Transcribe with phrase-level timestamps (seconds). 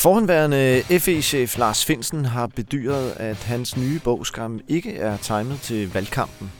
[0.00, 6.52] Forhenværende FE-chef Lars Finsen har bedyret, at hans nye bogskram ikke er timet til valgkampen.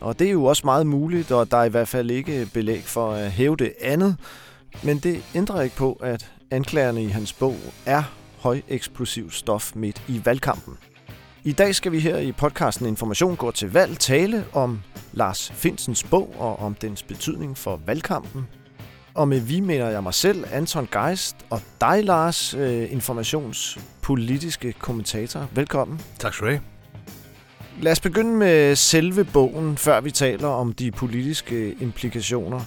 [0.00, 2.82] Og det er jo også meget muligt, og der er i hvert fald ikke belæg
[2.84, 4.16] for at hæve det andet.
[4.82, 7.56] Men det ændrer ikke på, at anklagerne i hans bog
[7.86, 8.02] er
[8.38, 10.78] højeksplosiv stof midt i valgkampen.
[11.44, 14.80] I dag skal vi her i podcasten Information går til valg tale om
[15.12, 18.46] Lars Finsens bog og om dens betydning for valgkampen.
[19.14, 25.48] Og med vi mener jeg mig selv, Anton Geist, og dig, Lars, øh, informationspolitiske kommentator.
[25.52, 26.00] Velkommen.
[26.18, 26.60] Tak skal du have.
[27.80, 32.60] Lad os begynde med selve bogen, før vi taler om de politiske implikationer.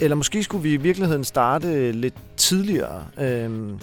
[0.00, 3.04] Eller måske skulle vi i virkeligheden starte lidt tidligere.
[3.18, 3.78] Øhm,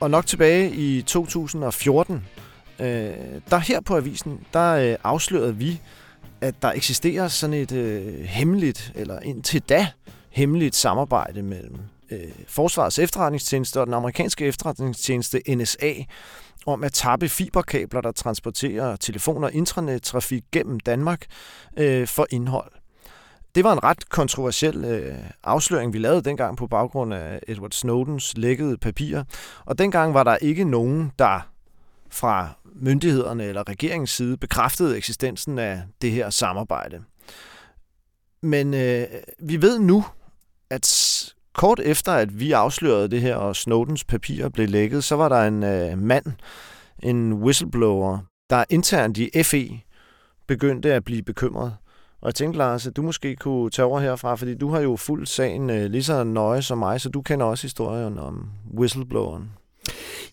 [0.00, 2.26] og nok tilbage i 2014,
[2.78, 2.86] øh,
[3.50, 5.80] der her på avisen, der øh, afslørede vi,
[6.40, 9.88] at der eksisterer sådan et øh, hemmeligt, eller indtil da
[10.30, 11.78] hemmeligt samarbejde mellem
[12.10, 15.92] øh, Forsvarets efterretningstjeneste og den amerikanske efterretningstjeneste NSA
[16.66, 21.26] om at tappe fiberkabler, der transporterer telefon- og intranettrafik gennem Danmark
[21.76, 22.72] øh, for indhold.
[23.54, 25.14] Det var en ret kontroversiel øh,
[25.44, 29.24] afsløring, vi lavede dengang på baggrund af Edward Snowdens lækkede papirer.
[29.64, 31.50] Og dengang var der ikke nogen, der
[32.10, 37.02] fra myndighederne eller regeringens side bekræftede eksistensen af det her samarbejde.
[38.42, 39.06] Men øh,
[39.38, 40.04] vi ved nu,
[40.70, 45.28] at kort efter, at vi afslørede det her, og Snowdens papirer blev lækket, så var
[45.28, 46.26] der en øh, mand,
[47.02, 48.18] en whistleblower,
[48.50, 49.80] der internt i FE
[50.46, 51.76] begyndte at blive bekymret.
[52.20, 54.96] Og jeg tænkte, Lars, at du måske kunne tage over herfra, fordi du har jo
[54.96, 59.50] fuldt sagen øh, lige så nøje som mig, så du kender også historien om whistlebloweren.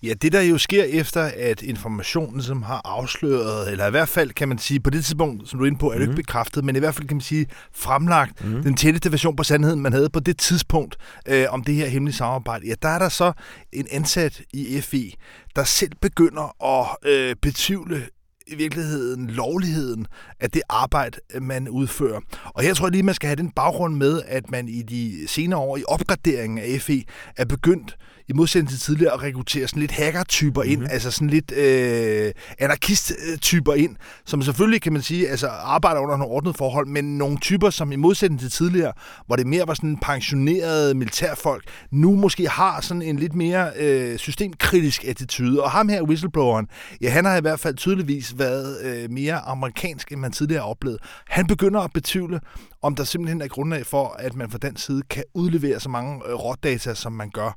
[0.03, 4.31] Ja, det der jo sker efter, at informationen som har afsløret, eller i hvert fald
[4.31, 6.01] kan man sige, på det tidspunkt, som du er inde på, er mm.
[6.01, 6.15] ikke mhm.
[6.15, 8.63] bekræftet, men i hvert fald kan man sige, fremlagt mm.
[8.63, 12.15] den tætteste version på sandheden, man havde på det tidspunkt øh, om det her hemmelige
[12.15, 12.67] samarbejde.
[12.67, 13.31] Ja, der er der så
[13.73, 15.11] en ansat i FE,
[15.55, 18.07] der selv begynder at øh, betvivle
[18.47, 20.07] i virkeligheden lovligheden
[20.39, 22.19] af det arbejde, man udfører.
[22.43, 25.27] Og her tror jeg lige, man skal have den baggrund med, at man i de
[25.27, 27.03] senere år i opgraderingen af FE
[27.37, 27.97] er begyndt
[28.29, 30.93] i modsætning til tidligere at rekruttere sådan lidt hacker-typer ind, mm-hmm.
[30.93, 33.95] altså sådan lidt øh, anarkist-typer ind,
[34.25, 37.91] som selvfølgelig, kan man sige, altså arbejder under nogle ordnede forhold, men nogle typer, som
[37.91, 38.93] i modsætning til tidligere,
[39.25, 44.17] hvor det mere var sådan pensionerede militærfolk, nu måske har sådan en lidt mere øh,
[44.17, 45.63] systemkritisk attitude.
[45.63, 46.67] Og ham her, whistlebloweren,
[47.01, 50.69] ja, han har i hvert fald tydeligvis været øh, mere amerikansk, end man tidligere har
[50.69, 50.97] oplevet.
[51.27, 52.39] Han begynder at betvivle,
[52.87, 56.21] om der simpelthen er grundlag for, at man fra den side kan udlevere så mange
[56.27, 57.51] øh, rådata, som man gør.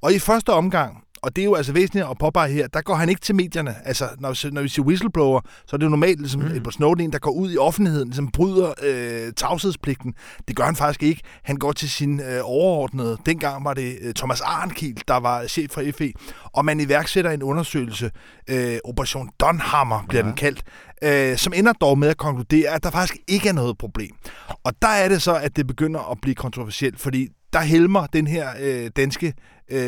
[0.00, 2.94] Og i første omgang, og det er jo altså væsentligt at påpege her, der går
[2.94, 3.74] han ikke til medierne.
[3.84, 6.46] Altså, når, når vi siger whistleblower, så er det jo normalt ligesom mm.
[6.46, 10.14] Edward Snowden, der går ud i offentligheden, som bryder øh, tavshedspligten.
[10.48, 11.22] Det gør han faktisk ikke.
[11.44, 13.16] Han går til sin øh, overordnede.
[13.26, 16.12] Dengang var det øh, Thomas Arnkiel, der var chef for FE.
[16.42, 18.10] Og man iværksætter en undersøgelse,
[18.50, 20.28] øh, Operation Donhammer bliver ja.
[20.28, 20.62] den kaldt,
[21.02, 24.14] øh, som ender dog med at konkludere, at der faktisk ikke er noget problem.
[24.64, 28.26] Og der er det så, at det begynder at blive kontroversielt, fordi der helmer den
[28.26, 29.34] her øh, danske
[29.70, 29.78] øh,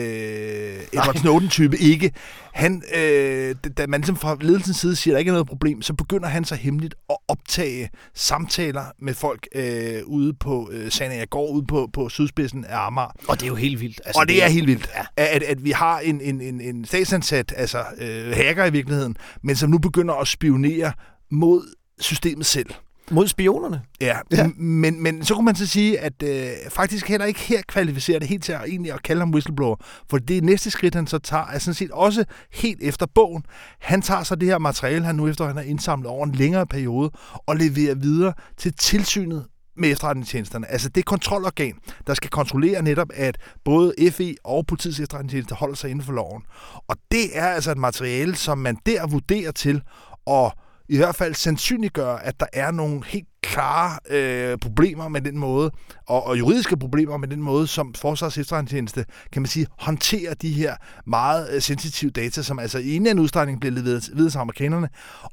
[0.92, 2.12] Edward Snowden-type ikke.
[2.52, 5.82] Han, øh, da man ligesom fra ledelsens side siger, at der ikke er noget problem,
[5.82, 11.28] så begynder han så hemmeligt at optage samtaler med folk øh, ude på øh, jeg
[11.30, 13.12] går ud på, på sydspidsen af Amager.
[13.28, 14.00] Og det er jo helt vildt.
[14.04, 15.04] Altså, og det, det er helt vildt, ja.
[15.16, 19.56] at, at vi har en, en, en, en statsansat, altså øh, hacker i virkeligheden, men
[19.56, 20.92] som nu begynder at spionere
[21.30, 22.70] mod systemet selv.
[23.10, 23.82] Mod spionerne?
[24.00, 24.50] Ja, ja.
[24.56, 28.28] Men, men så kunne man så sige, at øh, faktisk heller ikke her kvalificerer det
[28.28, 29.76] helt til at, egentlig at kalde ham whistleblower,
[30.10, 33.44] for det næste skridt, han så tager, er sådan set også helt efter bogen.
[33.80, 36.66] Han tager så det her materiale, han nu efter han har indsamlet over en længere
[36.66, 37.10] periode,
[37.46, 39.44] og leverer videre til tilsynet
[39.76, 40.66] med efterretningstjenesterne.
[40.70, 41.74] Altså det kontrolorgan,
[42.06, 46.42] der skal kontrollere netop, at både FE og politiets efterretningstjeneste holder sig inden for loven.
[46.88, 49.82] Og det er altså et materiale, som man der vurderer til
[50.26, 50.52] at
[50.88, 55.70] i hvert fald sandsynliggør, at der er nogle helt klare øh, problemer med den måde,
[56.06, 60.52] og, og juridiske problemer med den måde, som Forsvars efterretningstjeneste, kan man sige, håndterer de
[60.52, 60.76] her
[61.06, 64.38] meget øh, sensitive data, som altså i en eller anden udstrækning bliver leveret videre til
[64.38, 64.88] amerikanerne.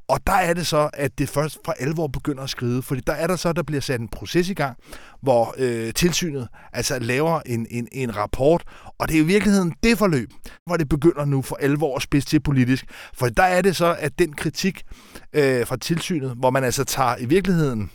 [0.07, 3.13] Og der er det så, at det først for alvor begynder at skride, fordi der
[3.13, 4.77] er der så, der bliver sat en proces i gang,
[5.21, 8.63] hvor øh, tilsynet altså laver en, en, en rapport,
[8.99, 10.29] og det er i virkeligheden det forløb,
[10.65, 12.85] hvor det begynder nu for alvor at spidse til politisk.
[13.13, 14.83] For der er det så, at den kritik
[15.33, 17.91] øh, fra tilsynet, hvor man altså tager i virkeligheden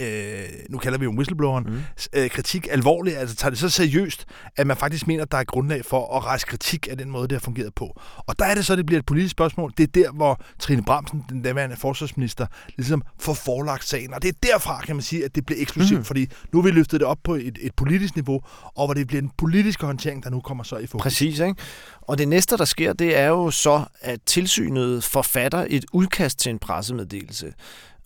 [0.00, 1.82] øh, nu kalder vi jo whistlebloweren, mm.
[2.12, 4.24] øh, kritik alvorligt, altså tager det så seriøst,
[4.56, 7.28] at man faktisk mener, at der er grundlag for at rejse kritik af den måde,
[7.28, 8.00] det har fungeret på.
[8.16, 9.72] Og der er det så, det bliver et politisk spørgsmål.
[9.76, 12.46] Det er der, hvor Trine Bramsen, den daværende forsvarsminister,
[12.76, 14.14] ligesom får forlagt sagen.
[14.14, 16.04] Og det er derfra, kan man sige, at det bliver eksplosivt, mm.
[16.04, 18.40] fordi nu har vi løftet det op på et, et politisk niveau,
[18.74, 21.02] og hvor det bliver en politisk håndtering, der nu kommer så i fokus.
[21.02, 21.54] Præcis, ikke?
[22.02, 26.50] Og det næste, der sker, det er jo så, at tilsynet forfatter et udkast til
[26.50, 27.52] en pressemeddelelse.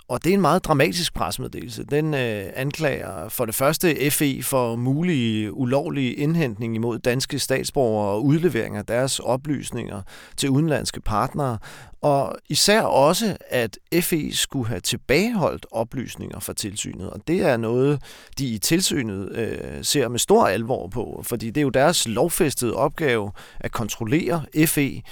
[0.08, 1.84] Og det er en meget dramatisk presmeddelelse.
[1.84, 8.24] Den øh, anklager for det første FE for mulig ulovlig indhentning imod danske statsborgere og
[8.24, 10.02] udlevering af deres oplysninger
[10.36, 11.58] til udenlandske partnere,
[12.04, 17.10] og især også, at FE skulle have tilbageholdt oplysninger fra tilsynet.
[17.10, 18.02] Og det er noget,
[18.38, 22.74] de i tilsynet øh, ser med stor alvor på, fordi det er jo deres lovfæstede
[22.74, 23.30] opgave
[23.60, 25.02] at kontrollere FE,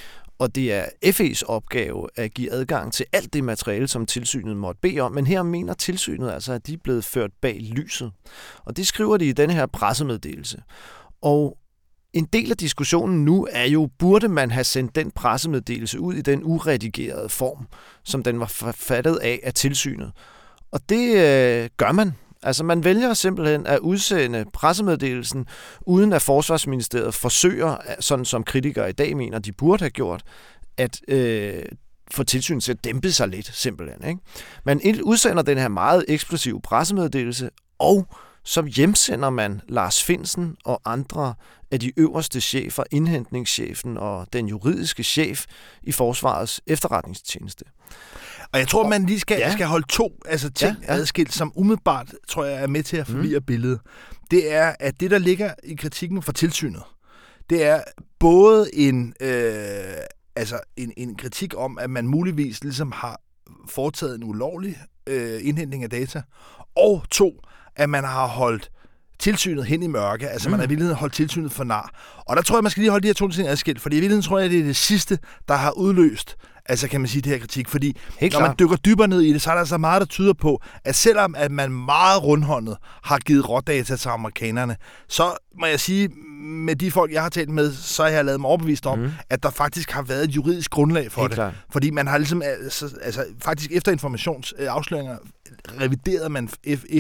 [0.43, 4.81] og det er FE's opgave at give adgang til alt det materiale, som tilsynet måtte
[4.81, 5.13] bede om.
[5.13, 8.13] Men her mener tilsynet altså, at de er blevet ført bag lyset.
[8.65, 10.63] Og det skriver de i denne her pressemeddelelse.
[11.23, 11.59] Og
[12.13, 16.23] en del af diskussionen nu er jo, burde man have sendt den pressemeddelelse ud i
[16.23, 17.67] den uredigerede form,
[18.05, 20.13] som den var forfattet af af tilsynet.
[20.73, 22.13] Og det øh, gør man
[22.43, 25.47] Altså man vælger simpelthen at udsende pressemeddelelsen,
[25.81, 30.23] uden at Forsvarsministeriet forsøger, sådan som kritikere i dag mener, de burde have gjort,
[30.77, 31.63] at øh,
[32.11, 34.09] få tilsyn til at dæmpe sig lidt, simpelthen.
[34.09, 34.21] Ikke?
[34.65, 38.07] Man udsender den her meget eksplosive pressemeddelelse, og
[38.45, 41.35] så hjemsender man Lars Finsen og andre
[41.71, 45.47] af de øverste chefer, indhentningschefen og den juridiske chef
[45.83, 47.65] i Forsvarets efterretningstjeneste.
[48.53, 49.53] Og jeg tror, man lige skal, ja.
[49.53, 50.99] skal holde to altså ting ja, ja.
[50.99, 53.45] adskilt, som umiddelbart, tror jeg, er med til at forvirre mm.
[53.45, 53.81] billedet.
[54.31, 56.83] Det er, at det, der ligger i kritikken for tilsynet,
[57.51, 57.83] det er
[58.19, 59.55] både en, øh,
[60.37, 63.21] altså en, en kritik om, at man muligvis ligesom har
[63.69, 64.77] foretaget en ulovlig
[65.07, 66.23] øh, indhentning af data,
[66.77, 67.33] og to,
[67.77, 68.71] at man har holdt
[69.19, 70.29] tilsynet hen i mørke.
[70.29, 70.51] Altså, mm.
[70.51, 72.23] man har i virkeligheden holdt tilsynet for nar.
[72.27, 74.01] Og der tror jeg, man skal lige holde de her to ting adskilt, fordi i
[74.01, 75.19] virkeligheden tror jeg, det er det sidste,
[75.49, 76.37] der har udløst
[76.67, 77.69] altså kan man sige, det her kritik.
[77.69, 78.49] Fordi Helt når klar.
[78.49, 80.95] man dykker dybere ned i det, så er der altså meget, der tyder på, at
[80.95, 84.77] selvom at man meget rundhåndet har givet rådata til amerikanerne,
[85.09, 86.11] så må jeg sige,
[86.43, 89.11] med de folk, jeg har talt med, så har jeg lavet mig overbevist om, mm.
[89.31, 91.37] at der faktisk har været et juridisk grundlag for Helt det.
[91.37, 91.55] Klar.
[91.73, 95.17] Fordi man har ligesom, altså, altså faktisk efter informationsafsløringer,
[95.81, 96.49] reviderede man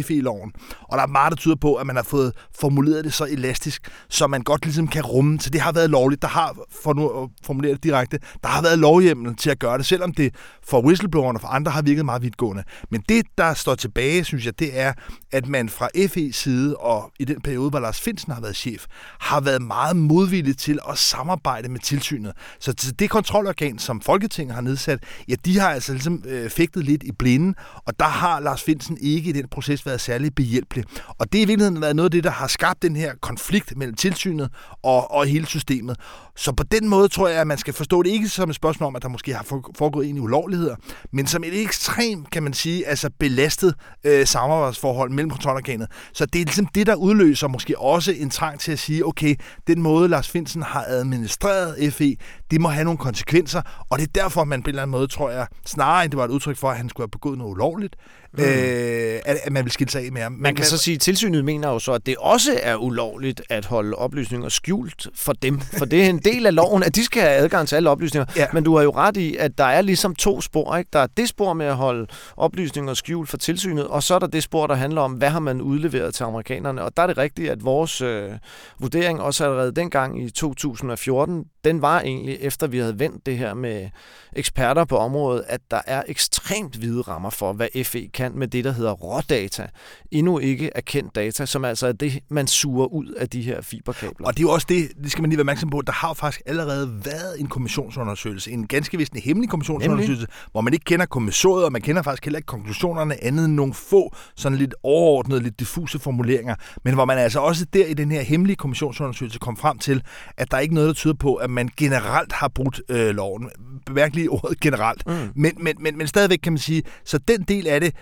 [0.02, 3.26] FE-loven, og der er meget, der tyder på, at man har fået formuleret det så
[3.30, 6.22] elastisk, så man godt ligesom kan rumme, så det har været lovligt.
[6.22, 9.78] Der har, for nu at formulere det direkte, der har været lovhjemmel til at gøre
[9.78, 10.34] det, selvom det
[10.66, 12.64] for whistleblowerne og for andre har virket meget vidtgående.
[12.90, 14.92] Men det, der står tilbage, synes jeg, det er,
[15.32, 18.86] at man fra FE's side, og i den periode, hvor Lars Finsen har været chef,
[19.20, 22.32] har været meget modvillige til at samarbejde med tilsynet.
[22.61, 24.99] Så det kontrolorgan, som Folketinget har nedsat,
[25.29, 28.99] ja, de har altså ligesom øh, fægtet lidt i blinden, og der har Lars Finsen
[29.00, 30.84] ikke i den proces været særlig behjælpelig.
[31.19, 33.76] Og det er i virkeligheden været noget af det, der har skabt den her konflikt
[33.76, 34.50] mellem tilsynet
[34.82, 35.96] og, og hele systemet.
[36.37, 38.87] Så på den måde tror jeg, at man skal forstå det ikke som et spørgsmål
[38.87, 39.44] om, at der måske har
[39.76, 40.76] foregået en i ulovligheder,
[41.12, 43.75] men som et ekstremt, kan man sige, altså belastet
[44.05, 45.88] øh, samarbejdsforhold mellem kontrolorganet.
[46.12, 49.34] Så det er ligesom det, der udløser måske også en trang til at sige, okay,
[49.67, 52.17] den måde Lars Finsen har administreret FE,
[52.52, 55.06] det må have nogle konsekvenser, og det er derfor, man på en eller anden måde,
[55.06, 57.50] tror jeg, snarere end det var et udtryk for, at han skulle have begået noget
[57.50, 57.96] ulovligt,
[58.32, 58.44] mm.
[58.44, 60.32] øh, at, at man vil skille sig af med ham.
[60.32, 63.64] Man kan så sige, at tilsynet mener jo så, at det også er ulovligt at
[63.64, 67.22] holde oplysninger skjult for dem, for det er en del af loven, at de skal
[67.22, 68.26] have adgang til alle oplysninger.
[68.37, 68.46] Ja.
[68.52, 70.76] Men du har jo ret i, at der er ligesom to spor.
[70.76, 70.88] Ikke?
[70.93, 72.06] Der er det spor med at holde
[72.37, 75.40] oplysninger skjult for tilsynet, og så er der det spor, der handler om, hvad har
[75.40, 76.82] man udleveret til amerikanerne.
[76.82, 78.31] Og der er det rigtigt, at vores øh,
[78.78, 83.54] vurdering også allerede dengang i 2014, den var egentlig, efter vi havde vendt det her
[83.54, 83.88] med
[84.32, 88.64] eksperter på området, at der er ekstremt hvide rammer for, hvad FE kan med det,
[88.64, 89.68] der hedder rådata.
[90.11, 94.26] Endnu ikke erkendt data, som altså er det, man suger ud af de her fiberkabler.
[94.26, 96.14] Og det er jo også det, det skal man lige være opmærksom på, der har
[96.14, 100.28] faktisk allerede været en kommissionsundersøgelse, en ganske vist en hemmelig kommissionsundersøgelse, Nemlig.
[100.52, 103.75] hvor man ikke kender kommissoriet, og man kender faktisk heller ikke konklusionerne andet end nogle
[103.75, 108.12] få sådan lidt overordnede, lidt diffuse formuleringer, men hvor man altså også der i den
[108.12, 110.02] her hemmelige kommissionsundersøgelse kom frem til,
[110.37, 113.50] at der er ikke noget, der tyder på, at man generelt har brudt øh, loven.
[113.86, 115.06] Bemærk lige ordet generelt.
[115.06, 115.12] Mm.
[115.36, 117.94] Men, men, men, men stadigvæk kan man sige, så den del af det,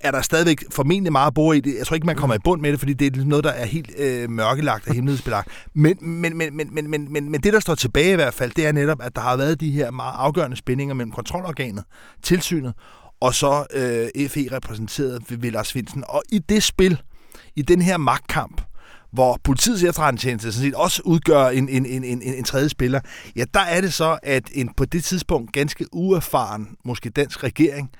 [0.00, 1.74] er der stadigvæk formentlig meget at bore i det.
[1.78, 2.40] Jeg tror ikke, man kommer mm.
[2.40, 5.48] i bund med det, fordi det er noget, der er helt øh, mørkelagt og hemmelighedsbelagt.
[5.74, 8.52] Men, men, men, men, men, men, men, men det, der står tilbage i hvert fald,
[8.56, 11.84] det er netop, at der har været de her meget afgørende spændinger mellem kontrolorganet,
[12.22, 12.74] tilsynet,
[13.20, 16.04] og så øh, FE repræsenteret ved Lars Finsen.
[16.08, 17.00] Og i det spil,
[17.56, 18.62] i den her magtkamp,
[19.12, 23.00] hvor politiets efterretningstjeneste sådan set også udgør en, en, en, en, en tredje spiller,
[23.36, 27.90] ja, der er det så, at en på det tidspunkt ganske uerfaren, måske dansk regering,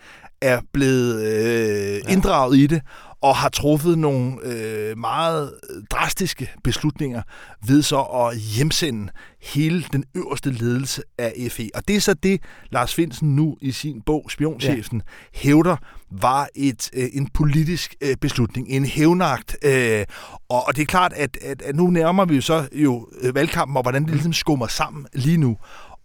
[0.42, 2.82] er blevet øh, inddraget i det,
[3.22, 5.52] og har truffet nogle øh, meget
[5.90, 7.22] drastiske beslutninger
[7.66, 9.12] ved så at hjemsende
[9.42, 11.70] hele den øverste ledelse af FE.
[11.74, 15.02] Og det er så det, Lars Finsen nu i sin bog, Spionchefen,
[15.34, 15.38] ja.
[15.38, 15.76] hævder
[16.10, 19.56] var et øh, en politisk øh, beslutning, en hævnagt.
[19.64, 20.04] Øh,
[20.48, 23.34] og, og det er klart, at, at, at nu nærmer vi jo så jo øh,
[23.34, 25.56] valgkampen, og hvordan det ligesom skummer sammen lige nu.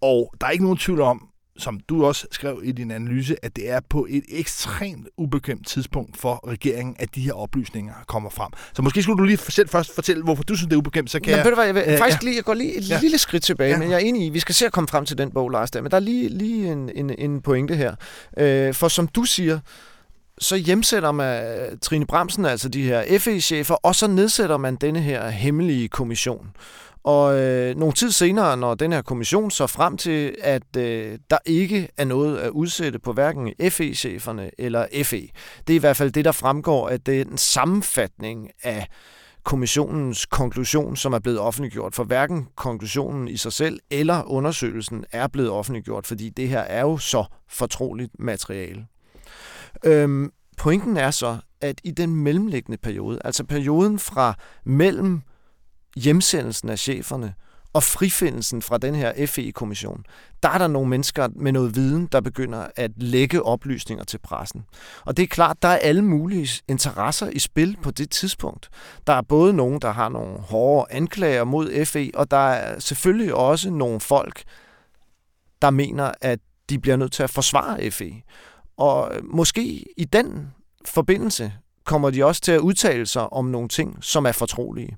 [0.01, 3.55] Og der er ikke nogen tvivl om, som du også skrev i din analyse, at
[3.55, 8.51] det er på et ekstremt ubekvemt tidspunkt for regeringen, at de her oplysninger kommer frem.
[8.75, 11.19] Så måske skulle du lige selv først fortælle, hvorfor du synes, det er ubekvemt, så
[11.19, 11.45] kan Jamen, jeg...
[11.45, 12.25] Ved du hvad, jeg, vil, øh, faktisk ja.
[12.25, 12.99] lige, jeg går lige et Ja.
[13.01, 13.77] lille skridt tilbage, Ja.
[13.77, 15.71] men jeg er enig i, vi skal se at komme frem til den bog, Lars,
[15.71, 17.95] der, men der er lige, lige en, en, en pointe her.
[18.37, 19.59] Øh, for som du siger,
[20.39, 25.01] så hjemsætter man øh, Trine Bremsen, altså de her FE-chefer, og så nedsætter man denne
[25.01, 26.47] her hemmelige kommission.
[27.05, 31.37] Og øh, nogle tid senere, når den her kommission så frem til, at øh, der
[31.45, 35.27] ikke er noget at udsætte på hverken FE-cheferne eller FE.
[35.67, 38.87] Det er i hvert fald det, der fremgår af den sammenfatning af
[39.43, 41.95] kommissionens konklusion, som er blevet offentliggjort.
[41.95, 46.81] For hverken konklusionen i sig selv eller undersøgelsen er blevet offentliggjort, fordi det her er
[46.81, 48.85] jo så fortroligt materiale.
[49.83, 54.33] Øhm, pointen er så, at i den mellemliggende periode, altså perioden fra
[54.63, 55.21] mellem
[55.95, 57.33] hjemsendelsen af cheferne
[57.73, 60.05] og frifindelsen fra den her FE-kommission,
[60.43, 64.65] der er der nogle mennesker med noget viden, der begynder at lægge oplysninger til pressen.
[65.05, 68.69] Og det er klart, der er alle mulige interesser i spil på det tidspunkt.
[69.07, 73.33] Der er både nogen, der har nogle hårde anklager mod FE, og der er selvfølgelig
[73.33, 74.43] også nogle folk,
[75.61, 78.11] der mener, at de bliver nødt til at forsvare FE.
[78.77, 80.53] Og måske i den
[80.85, 81.53] forbindelse
[81.85, 84.97] kommer de også til at udtale sig om nogle ting, som er fortrolige.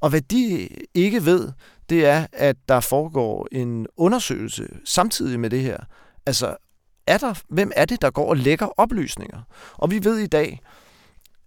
[0.00, 1.52] Og hvad de ikke ved,
[1.88, 5.78] det er, at der foregår en undersøgelse samtidig med det her.
[6.26, 6.56] Altså,
[7.06, 9.38] er der, hvem er det, der går og lægger oplysninger?
[9.72, 10.60] Og vi ved i dag,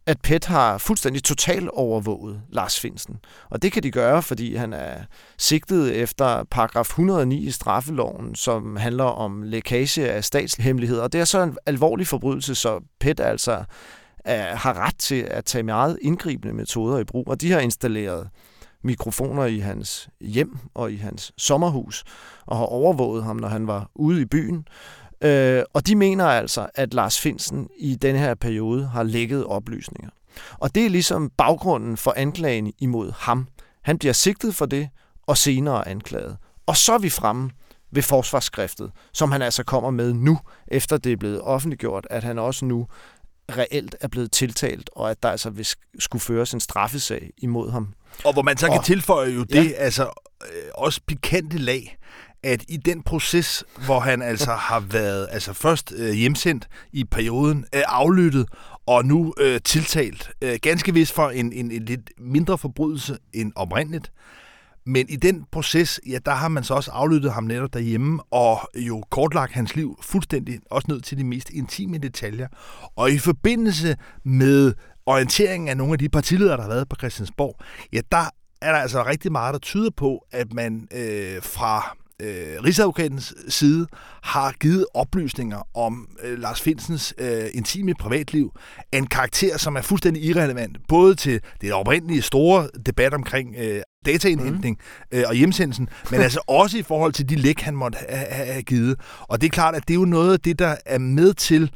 [0.05, 3.19] at PET har fuldstændig total overvåget Lars Finsen.
[3.50, 4.95] Og det kan de gøre, fordi han er
[5.38, 11.03] sigtet efter paragraf 109 i straffeloven, som handler om lækage af statshemmeligheder.
[11.03, 13.63] Og det er så en alvorlig forbrydelse, så PET altså
[14.25, 17.28] er, har ret til at tage meget indgribende metoder i brug.
[17.28, 18.30] Og de har installeret
[18.84, 22.04] mikrofoner i hans hjem og i hans sommerhus,
[22.46, 24.68] og har overvåget ham, når han var ude i byen.
[25.24, 30.10] Øh, og de mener altså, at Lars Finsen i den her periode har lækket oplysninger.
[30.60, 33.48] Og det er ligesom baggrunden for anklagen imod ham.
[33.82, 34.90] Han bliver sigtet for det,
[35.28, 36.38] og senere anklaget.
[36.66, 37.50] Og så er vi fremme
[37.92, 42.40] ved forsvarsskriftet, som han altså kommer med nu, efter det er blevet offentliggjort, at han
[42.40, 42.88] også nu
[43.58, 45.67] reelt er blevet tiltalt, og at der altså vil
[46.00, 47.93] skulle føres en straffesag imod ham.
[48.25, 49.75] Og hvor man så kan Og- tilføje jo det, Ja.
[49.77, 50.03] altså
[50.43, 51.98] øh, også pikante lag,
[52.43, 57.65] at i den proces, hvor han altså har været altså først øh, hjemsendt i perioden,
[57.75, 58.46] øh, aflyttet
[58.86, 63.51] og nu øh, tiltalt, øh, ganske vist for en, en, en lidt mindre forbrydelse end
[63.55, 64.12] oprindeligt,
[64.86, 68.60] men i den proces, ja, der har man så også aflyttet ham netop derhjemme, og
[68.76, 72.48] jo kortlagt hans liv fuldstændig, også ned til de mest intime detaljer.
[72.96, 73.96] Og i forbindelse
[74.26, 74.74] med
[75.06, 77.60] orienteringen af nogle af de partiledere, der har været på Christiansborg,
[77.94, 78.30] ja, der
[78.62, 83.88] er der altså rigtig meget, der tyder på, at man øh, fra øh, Rigsadvokatens side
[84.24, 88.52] har givet oplysninger om øh, Lars Finsens øh, intime privatliv
[88.92, 93.82] af en karakter, som er fuldstændig irrelevant, både til det oprindelige store debat omkring øh,
[94.05, 94.77] dataindhentning
[95.12, 95.17] mm.
[95.17, 98.48] øh, og hjemsendelsen, men altså også i forhold til de læk, han måtte have, have,
[98.48, 99.00] have givet.
[99.22, 101.72] Og det er klart, at det er jo noget af det, der er med til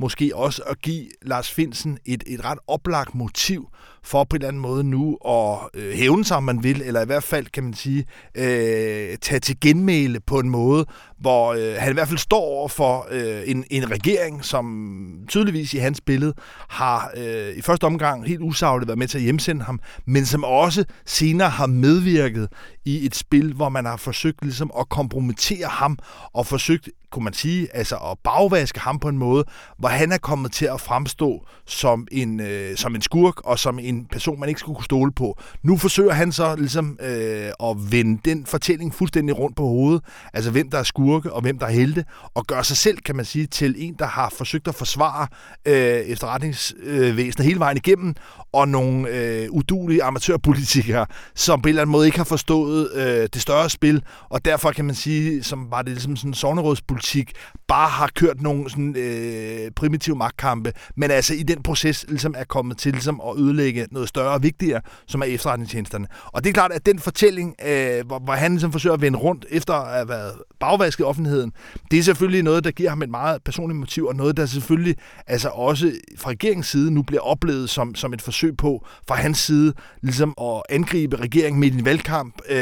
[0.00, 3.68] måske også at give Lars Finsen et, et ret oplagt motiv
[4.02, 7.02] for på en eller anden måde nu at øh, hævne sig, om man vil, eller
[7.02, 8.04] i hvert fald, kan man sige,
[8.34, 10.86] øh, tage til genmæle på en måde,
[11.18, 15.74] hvor øh, han i hvert fald står over for øh, en, en regering, som tydeligvis
[15.74, 16.34] i hans billede
[16.68, 20.44] har øh, i første omgang helt usagligt været med til at hjemsende ham, men som
[20.44, 22.48] også senere har medvirket
[22.90, 25.98] i et spil, hvor man har forsøgt ligesom at kompromittere ham,
[26.32, 29.44] og forsøgt, kunne man sige, altså at bagvaske ham på en måde,
[29.78, 33.78] hvor han er kommet til at fremstå som en, øh, som en skurk, og som
[33.78, 35.38] en person, man ikke skulle kunne stole på.
[35.62, 40.50] Nu forsøger han så ligesom øh, at vende den fortælling fuldstændig rundt på hovedet, altså
[40.50, 42.04] hvem der er skurke, og hvem der er helte,
[42.34, 45.26] og gøre sig selv, kan man sige, til en, der har forsøgt at forsvare
[45.66, 48.14] øh, efterretningsvæsenet hele vejen igennem,
[48.52, 53.28] og nogle øh, udulige amatørpolitikere, som på en eller anden måde ikke har forstået øh,
[53.34, 57.32] det større spil, og derfor kan man sige, som var det ligesom sådan sovnerådspolitik,
[57.68, 62.44] bare har kørt nogle sådan, øh, primitive magtkampe, men altså i den proces ligesom er
[62.44, 66.06] kommet til ligesom at ødelægge noget større og vigtigere, som er efterretningstjenesterne.
[66.26, 69.18] Og det er klart, at den fortælling, øh, hvor, hvor han ligesom forsøger at vende
[69.18, 71.52] rundt efter at have været bagvasket i offentligheden,
[71.90, 74.96] det er selvfølgelig noget, der giver ham et meget personligt motiv, og noget, der selvfølgelig
[75.26, 79.38] altså også fra regeringens side nu bliver oplevet som, som et forsøg på fra hans
[79.38, 79.72] side
[80.02, 82.59] ligesom at angribe regeringen midt i en valgkamp, øh,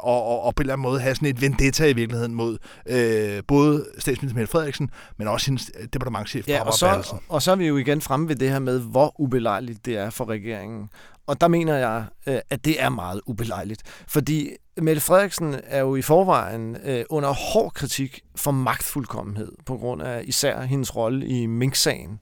[0.00, 2.58] og, og, og på en eller anden måde have sådan et vendetta i virkeligheden mod
[2.86, 7.56] øh, både statsminister Mette Frederiksen, men også hendes departementchef, ja, og så, og så er
[7.56, 10.88] vi jo igen fremme ved det her med, hvor ubelejligt det er for regeringen.
[11.26, 13.82] Og der mener jeg, øh, at det er meget ubelejligt.
[14.08, 20.02] Fordi Mette Frederiksen er jo i forvejen øh, under hård kritik for magtfuldkommenhed, på grund
[20.02, 22.20] af især hendes rolle i Mink-sagen.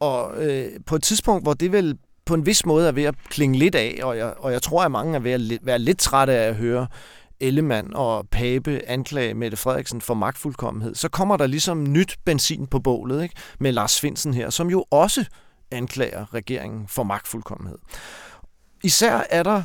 [0.00, 3.14] Og øh, på et tidspunkt, hvor det vel på en vis måde er ved at
[3.28, 5.98] klinge lidt af, og jeg, og jeg tror, at mange er ved at være lidt
[5.98, 6.86] trætte af at høre
[7.40, 12.78] Ellemann og Pape anklage Mette Frederiksen for magtfuldkommenhed, så kommer der ligesom nyt benzin på
[12.78, 13.34] bålet ikke?
[13.58, 15.24] med Lars Finsen her, som jo også
[15.70, 17.78] anklager regeringen for magtfuldkommenhed.
[18.82, 19.62] Især er der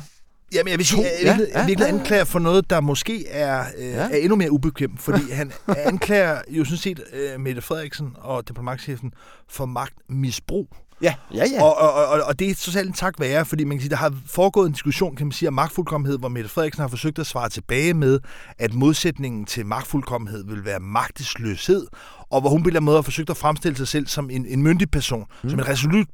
[0.52, 3.84] Jamen, jeg vil sige, at jeg ja, virkelig anklager for noget, der måske er, øh,
[3.84, 4.10] ja.
[4.10, 9.12] er endnu mere ubekvemt, fordi han anklager jo sådan set øh, Mette Frederiksen og departementchefen
[9.48, 10.68] for magtmisbrug.
[11.02, 11.62] Ja, ja, ja.
[11.62, 13.96] Og, og, og, og det er totalt en tak være, fordi man kan sige, der
[13.96, 17.26] har foregået en diskussion, kan man sige, om magtfuldkommenhed, hvor Mette Frederiksen har forsøgt at
[17.26, 18.20] svare tilbage med,
[18.58, 21.86] at modsætningen til magtfuldkommenhed vil være magtesløshed,
[22.30, 24.30] og hvor hun på en eller anden måde har forsøgt at fremstille sig selv som
[24.30, 25.50] en, en myndig person, mm.
[25.50, 26.06] som en resolut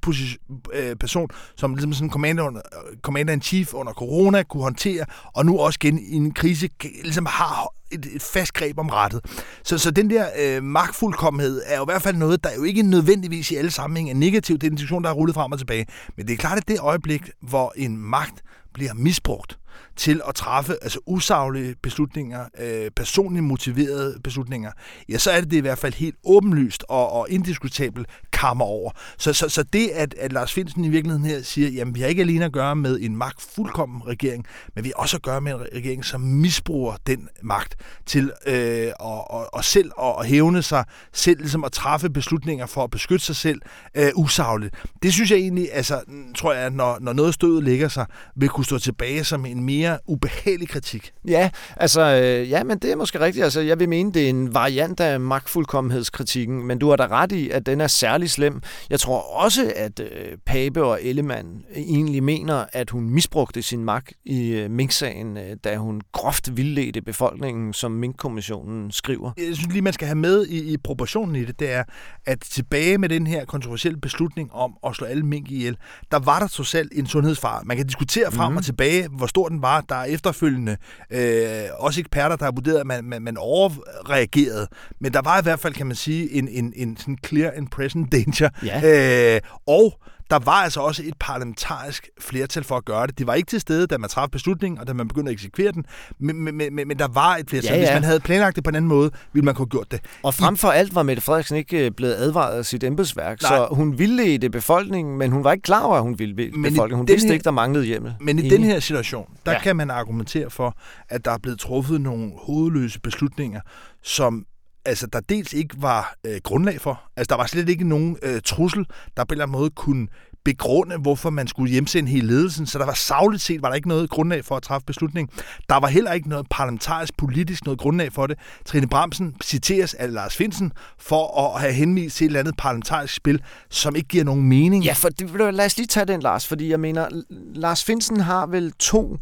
[0.73, 2.61] øh, person, som ligesom sådan commander,
[3.03, 5.05] commander in chief under corona kunne håndtere,
[5.35, 6.69] og nu også igen i en krise
[7.03, 9.21] ligesom har et, et fast greb om rettet.
[9.65, 12.83] Så, så den der øh, magtfuldkommenhed er jo i hvert fald noget, der jo ikke
[12.83, 14.61] nødvendigvis i alle sammenhænge er negativt.
[14.61, 15.87] Det er en diskussion, der er rullet frem og tilbage.
[16.17, 18.43] Men det er klart, at det øjeblik, hvor en magt
[18.75, 19.59] bliver misbrugt,
[19.97, 24.73] til at træffe altså usaglige beslutninger, øh, personligt motiverede beslutninger,
[25.09, 28.91] ja, så er det det i hvert fald helt åbenlyst og, og indiskutabelt kammer over.
[29.19, 32.09] Så, så, så det, at, at Lars Finsen i virkeligheden her siger, jamen vi har
[32.09, 35.53] ikke alene at gøre med en magtfuldkommen regering, men vi har også at gøre med
[35.53, 37.75] en regering, som misbruger den magt
[38.07, 39.91] til øh, og, og, og selv
[40.21, 43.61] at, hævne sig, selv ligesom at træffe beslutninger for at beskytte sig selv
[43.95, 44.75] øh, usagligt.
[45.03, 46.01] Det synes jeg egentlig, altså,
[46.35, 48.07] tror jeg, når, når noget stødet ligger sig,
[48.37, 51.13] vil kunne stå tilbage som en mere ubehagelig kritik.
[51.29, 53.45] Ja, altså, øh, ja, men det er måske rigtigt.
[53.45, 57.33] Altså, jeg vil mene, det er en variant af magtfuldkommenhedskritikken, men du har da ret
[57.33, 58.61] i, at den er særlig slem.
[58.91, 64.13] Jeg tror også, at øh, Pape og Ellemann egentlig mener, at hun misbrugte sin magt
[64.25, 69.33] i øh, Mink-sagen, øh, da hun groft vildledte befolkningen, som Mink-kommissionen skriver.
[69.37, 71.85] Jeg synes lige, man skal have med i, i proportionen i det, det er,
[72.27, 75.77] at tilbage med den her kontroversielle beslutning om at slå alle mink ihjel,
[76.11, 77.65] der var der trods alt en sundhedsfare.
[77.65, 78.57] Man kan diskutere frem mm.
[78.57, 79.81] og tilbage, hvor stor den var.
[79.81, 80.77] Der er efterfølgende
[81.11, 84.69] øh, også eksperter, der har vurderet, at man, man, man overreagerede.
[85.01, 87.69] Men der var i hvert fald, kan man sige, en, en, en sådan clear and
[87.69, 88.49] present danger.
[88.65, 89.35] Ja.
[89.35, 93.19] Øh, og der var altså også et parlamentarisk flertal for at gøre det.
[93.19, 95.73] Det var ikke til stede, da man træffede beslutningen, og da man begyndte at eksekvere
[95.73, 95.85] den,
[96.19, 97.71] men, men, men, men der var et flertal.
[97.71, 97.81] Ja, ja.
[97.81, 100.01] Hvis man havde planlagt det på en anden måde, ville man kunne have gjort det.
[100.23, 103.57] Og frem for alt var Mette Frederiksen ikke øh, blevet advaret af sit embedsværk, Nej.
[103.57, 106.45] så hun ville i det befolkningen, men hun var ikke klar over, at hun ville
[106.45, 106.97] i befolkningen.
[106.97, 108.15] Hun vidste her, ikke, der manglede hjemmel.
[108.21, 109.61] Men i den her situation, der ja.
[109.61, 110.77] kan man argumentere for,
[111.09, 113.61] at der er blevet truffet nogle hovedløse beslutninger,
[114.03, 114.47] som
[114.87, 117.03] altså, der dels ikke var øh, grundlag for.
[117.17, 120.09] Altså, der var slet ikke nogen øh, trussel, der på en eller anden måde kunne
[120.47, 122.67] begrunde, hvorfor man skulle hjemsende hele ledelsen.
[122.67, 125.31] Så der var savligt set var der ikke noget grundlag for at træffe beslutning.
[125.69, 128.39] Der var heller ikke noget parlamentarisk politisk noget grundlag for det.
[128.65, 133.15] Trine Bramsen citeres af Lars Finsen for at have henvist til et eller andet parlamentarisk
[133.15, 134.85] spil, som ikke giver nogen mening.
[134.85, 137.09] Ja, for det, lad os lige tage den, Lars, fordi jeg mener,
[137.55, 139.19] Lars Finsen har vel to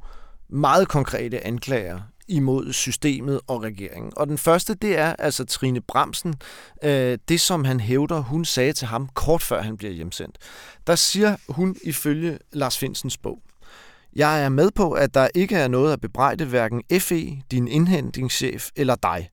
[0.48, 4.12] meget konkrete anklager imod systemet og regeringen.
[4.16, 6.34] Og den første, det er altså Trine Bramsen,
[6.84, 10.38] øh, det som han hævder, hun sagde til ham kort før han bliver hjemsendt.
[10.86, 13.38] Der siger hun ifølge Lars Finsens bog,
[14.16, 18.68] jeg er med på, at der ikke er noget at bebrejde hverken FE, din indhentingschef
[18.76, 19.30] eller dig.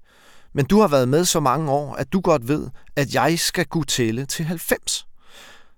[0.53, 3.65] Men du har været med så mange år, at du godt ved, at jeg skal
[3.65, 5.07] kunne tælle til 90.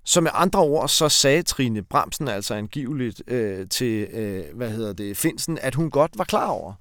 [0.05, 4.93] Så med andre ord, så sagde Trine Bramsen altså angiveligt øh, til, øh, hvad hedder
[4.93, 6.73] det, Finsen, at hun godt var klar over,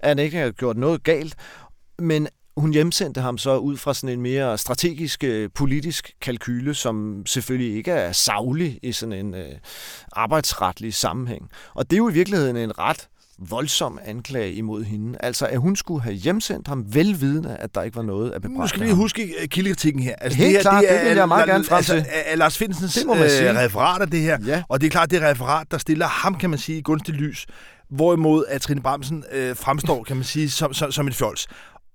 [0.00, 1.36] at han ikke havde gjort noget galt,
[1.98, 7.22] men hun hjemsendte ham så ud fra sådan en mere strategisk øh, politisk kalkyle, som
[7.26, 9.52] selvfølgelig ikke er savlig i sådan en øh,
[10.12, 11.50] arbejdsretlig sammenhæng.
[11.74, 13.08] Og det er jo i virkeligheden en ret
[13.48, 15.18] voldsom anklage imod hende.
[15.22, 18.60] Altså, at hun skulle have hjemsendt ham velvidende, at der ikke var noget at bebrejde
[18.60, 20.14] Nu skal vi huske øh, kildekritikken her.
[20.20, 21.98] Altså, Helt det her, klart, det, er, det vil jeg meget gerne frem altså, til.
[21.98, 23.64] Altså, Lars Findsens det må man sige.
[23.64, 24.38] Referat af det her.
[24.46, 24.62] Ja.
[24.68, 27.16] Og det er klart, det er referat, der stiller ham, kan man sige, i gunstigt
[27.16, 27.46] lys.
[27.90, 31.46] Hvorimod at Trine Bramsen øh, fremstår, kan man sige, som, som, som et fjols.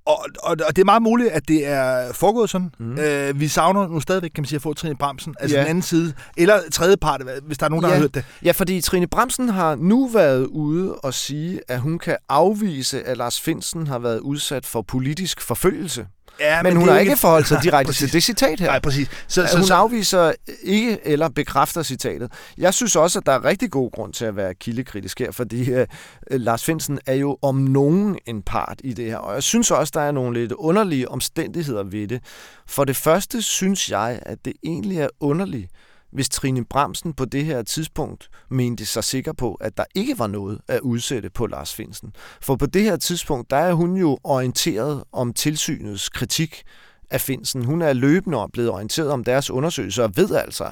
[0.06, 2.72] Og, og, og det er meget muligt, at det er foregået sådan.
[2.80, 3.00] Mm.
[3.00, 5.62] Øh, vi savner nu stadigvæk, kan man sige, at få Trine Bremsen, altså Ja.
[5.62, 7.96] den anden side, eller tredje part, hvis der er nogen, der Ja.
[7.96, 8.26] har hørt det.
[8.44, 13.18] Ja, fordi Trine Bremsen har nu været ude og sige, at hun kan afvise, at
[13.18, 16.06] Lars Finsen har været udsat for politisk forfølgelse.
[16.39, 18.00] Ja, Men, men hun har ikke forholdt sig direkte præcis.
[18.00, 18.67] til det citat her.
[18.67, 19.08] Nej, præcis.
[19.28, 20.32] Så, Så, hun så, afviser
[20.63, 22.32] ikke eller bekræfter citatet.
[22.58, 25.74] Jeg synes også, at der er rigtig god grund til at være kildekritisk her, fordi
[25.74, 25.86] uh,
[26.32, 29.17] Lars Finsen er jo om nogen en part i det her.
[29.17, 32.21] Og jeg synes også, der er nogle lidt underlige omstændigheder ved det.
[32.67, 35.71] For det første synes jeg, at det egentlig er underligt,
[36.15, 40.28] hvis Trine Bremsen på det her tidspunkt mente sig sikker på, at der ikke var
[40.28, 42.13] noget at udsætte på Lars Finsen.
[42.41, 46.63] For på det her tidspunkt, der er hun jo orienteret om tilsynets kritik
[47.12, 47.65] af Finsen.
[47.65, 50.71] Hun er løbende blevet orienteret om deres undersøgelser og ved altså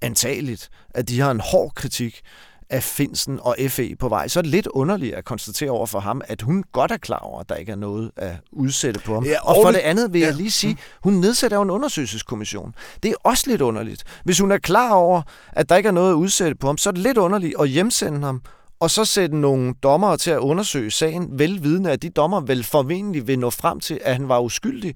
[0.00, 2.20] antageligt, at de har en hård kritik
[2.70, 4.28] af Finsen og FE på vej.
[4.28, 7.18] Så er det lidt underligt at konstatere over for ham, at hun godt er klar
[7.18, 9.24] over, at der ikke er noget at udsætte på ham.
[9.24, 10.36] Ja, og og for det- det andet vil jeg ja.
[10.36, 12.74] lige sige, hun nedsætter jo en undersøgelseskommission.
[13.02, 14.04] Det er også lidt underligt.
[14.24, 16.88] Hvis hun er klar over, at der ikke er noget at udsætte på ham, så
[16.88, 18.42] er det lidt underligt at hjemsende ham,
[18.80, 23.26] og så sætte nogle dommere til at undersøge sagen, velvidende at de dommer vel formentlig
[23.26, 24.94] vil nå frem til, at han var uskyldig.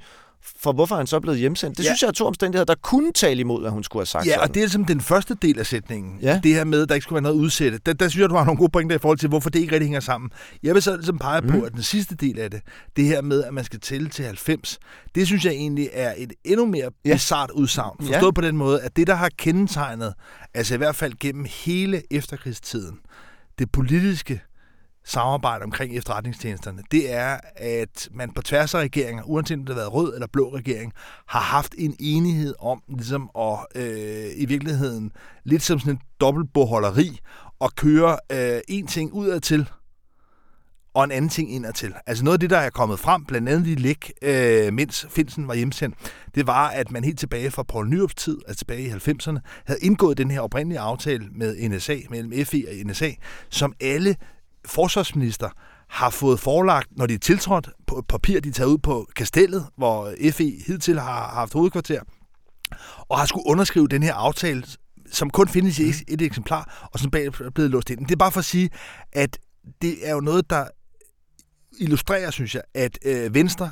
[0.59, 1.79] For hvorfor er han så blevet hjemsendt?
[1.79, 1.89] Det Ja.
[1.89, 4.31] synes jeg er to omstændigheder, der kunne tale imod, at hun skulle have sagt Ja,
[4.31, 4.43] sådan.
[4.49, 6.19] og det er ligesom den første del af sætningen.
[6.23, 6.41] Ja.
[6.43, 7.79] Det her med, at der ikke skulle være noget udsætte.
[7.87, 9.73] Der, der synes jeg, du har nogle gode pointer i forhold til, hvorfor det ikke
[9.73, 10.31] rigtig hænger sammen.
[10.63, 11.49] Jeg vil så ligesom pege mm.
[11.49, 11.65] på, Mhm.
[11.67, 12.61] at den sidste del af det,
[12.97, 14.79] det her med, at man skal tælle til 90,
[15.15, 17.09] det synes jeg egentlig er et endnu mere Ja.
[17.11, 17.15] ja.
[17.15, 17.97] bizart udsagn.
[18.09, 18.15] Ja.
[18.17, 20.15] Forstået på den måde, at det, der har kendetegnet,
[20.55, 22.99] altså i hvert fald gennem hele efterkrigstiden,
[23.59, 24.41] det politiske
[25.05, 29.81] samarbejde omkring efterretningstjenesterne, det er, at man på tværs af regeringer, uanset om det har
[29.81, 30.93] været rød eller blå regering,
[31.27, 35.13] har haft en enighed om ligesom at øh, i virkeligheden
[35.45, 37.19] lidt som sådan en dobbeltbogholderi
[37.59, 39.69] og køre øh, en ting udadtil
[40.95, 41.95] og en anden ting indadtil.
[42.07, 45.49] Altså noget af det, der er kommet frem, blandt andet i læk, øh, mens Finsen
[45.49, 45.97] var hjemsendt,
[46.35, 49.81] det var, at man helt tilbage fra Poul Nyrups tid, altså tilbage i 90'erne, havde
[49.83, 53.11] indgået den her oprindelige aftale med NSA, mellem FE og NSA,
[53.51, 54.17] som alle
[54.67, 55.49] forsvarsminister
[55.89, 59.09] har fået forelagt, når de er tiltrådt på et papir, de er taget ud på
[59.17, 62.01] kastellet, hvor FE hidtil har haft hovedkvarter,
[63.09, 64.65] og har skulle underskrive den her aftale,
[65.13, 68.07] som kun findes i et, et eksemplar, og som bag er blevet låst ind.
[68.07, 68.71] Det er bare for at sige,
[69.13, 69.39] at
[69.83, 70.67] det er jo noget, der
[71.81, 73.71] illustrerer, synes jeg, at øh, Venstre,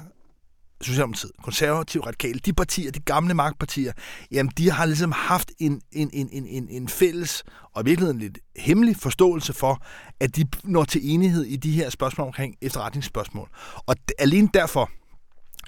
[0.82, 3.92] Socialdemokratiet, Konservativ, Radikale, de partier, de gamle magtpartier,
[4.30, 8.18] jamen de har ligesom haft en, en, en, en, en, en fælles og i virkeligheden
[8.18, 9.82] lidt hemmelig forståelse for,
[10.20, 13.48] at de når til enighed i de her spørgsmål omkring efterretningsspørgsmål.
[13.86, 14.90] Og alene derfor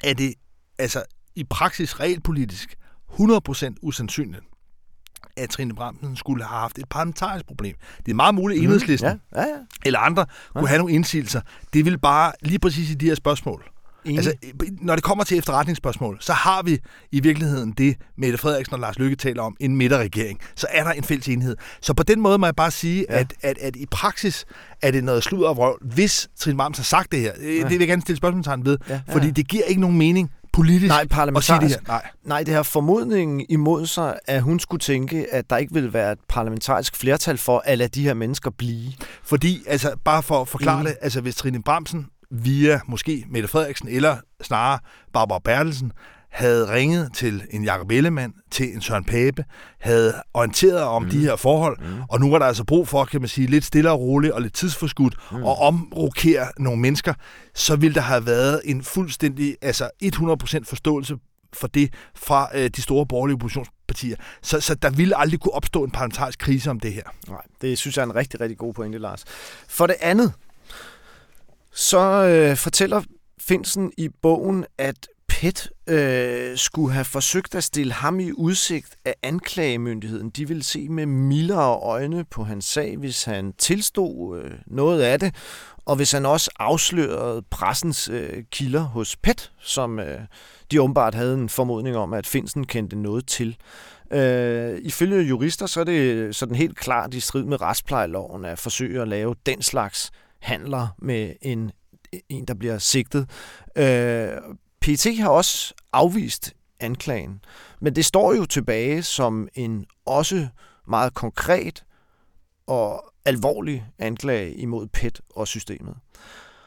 [0.02, 0.34] er det
[0.78, 1.02] altså
[1.34, 2.76] i praksis realpolitisk
[3.12, 4.42] 100% usandsynligt,
[5.36, 7.76] at Trine Bramsen skulle have haft et parlamentarisk problem.
[8.06, 9.20] Det er meget muligt, at enhedslisten Mhm.
[9.34, 9.56] Ja, ja, ja.
[9.86, 11.40] eller andre kunne have nogle indsigelser.
[11.72, 13.70] Det vil bare lige præcis i de her spørgsmål.
[14.04, 14.18] Enig.
[14.18, 14.32] Altså,
[14.80, 16.78] når det kommer til efterretningsspørgsmål, så har vi
[17.12, 20.40] i virkeligheden det, Mette Frederiksen og Lars Lykke taler om, en midterregering.
[20.56, 21.56] Så er der en fælles enhed.
[21.80, 23.18] Så på den måde må jeg bare sige, Ja.
[23.20, 24.44] at, at, at i praksis
[24.82, 27.32] er det noget sludder og vrøvl, hvis Trine Bams har sagt det her.
[27.42, 27.46] Ja.
[27.46, 30.30] Det vil jeg gerne stille spørgsmålstegn ved, Ja, ja, fordi det giver ikke nogen mening
[30.52, 31.74] politisk Nej, at sige det parlamentarisk.
[31.78, 31.86] her.
[31.88, 32.06] Nej.
[32.24, 36.12] Nej, det har formodningen imod sig, at hun skulle tænke, at der ikke ville være
[36.12, 38.92] et parlamentarisk flertal for at lade de her mennesker blive.
[39.24, 40.86] Fordi, altså, bare for at forklare mm.
[40.86, 44.78] det, altså hvis Trine Bramsen via måske Mette Frederiksen, eller snarere
[45.12, 45.92] Barbara Bertelsen,
[46.30, 49.44] havde ringet til en Jakob Ellemann, til en Søren Pape,
[49.80, 51.10] havde orienteret om mm.
[51.10, 52.02] de her forhold, mm.
[52.10, 54.42] og nu var der altså brug for, kan man sige, lidt stille og roligt og
[54.42, 55.42] lidt tidsforskudt, mm.
[55.42, 57.14] og omrokere nogle mennesker,
[57.54, 61.16] så ville der have været en fuldstændig, altså 100% forståelse
[61.52, 64.16] for det fra øh, de store borgerlige oppositionspartier.
[64.42, 67.02] Så, så der ville aldrig kunne opstå en parlamentarisk krise om det her.
[67.28, 69.24] Nej, det synes jeg er en rigtig, rigtig god pointe, Lars.
[69.68, 70.32] For det andet,
[71.74, 73.02] så øh, fortæller
[73.40, 79.14] Finsen i bogen, at PET øh, skulle have forsøgt at stille ham i udsigt af
[79.22, 80.30] anklagemyndigheden.
[80.30, 85.20] De ville se med mildere øjne på hans sag, hvis han tilstod øh, noget af
[85.20, 85.34] det,
[85.84, 90.20] og hvis han også afslørede pressens øh, kilder hos PET, som øh,
[90.70, 93.56] de åbenbart havde en formodning om, at Finsen kendte noget til.
[94.12, 99.02] Øh, ifølge jurister, så er det sådan helt klart i strid med retsplejeloven at forsøge
[99.02, 100.10] at lave den slags
[100.44, 101.70] handler med en,
[102.28, 103.30] en der bliver sigtet.
[103.76, 104.28] Øh,
[104.82, 107.40] PT har også afvist anklagen,
[107.80, 110.48] men det står jo tilbage som en også
[110.88, 111.84] meget konkret
[112.66, 115.94] og alvorlig anklage imod PET og systemet.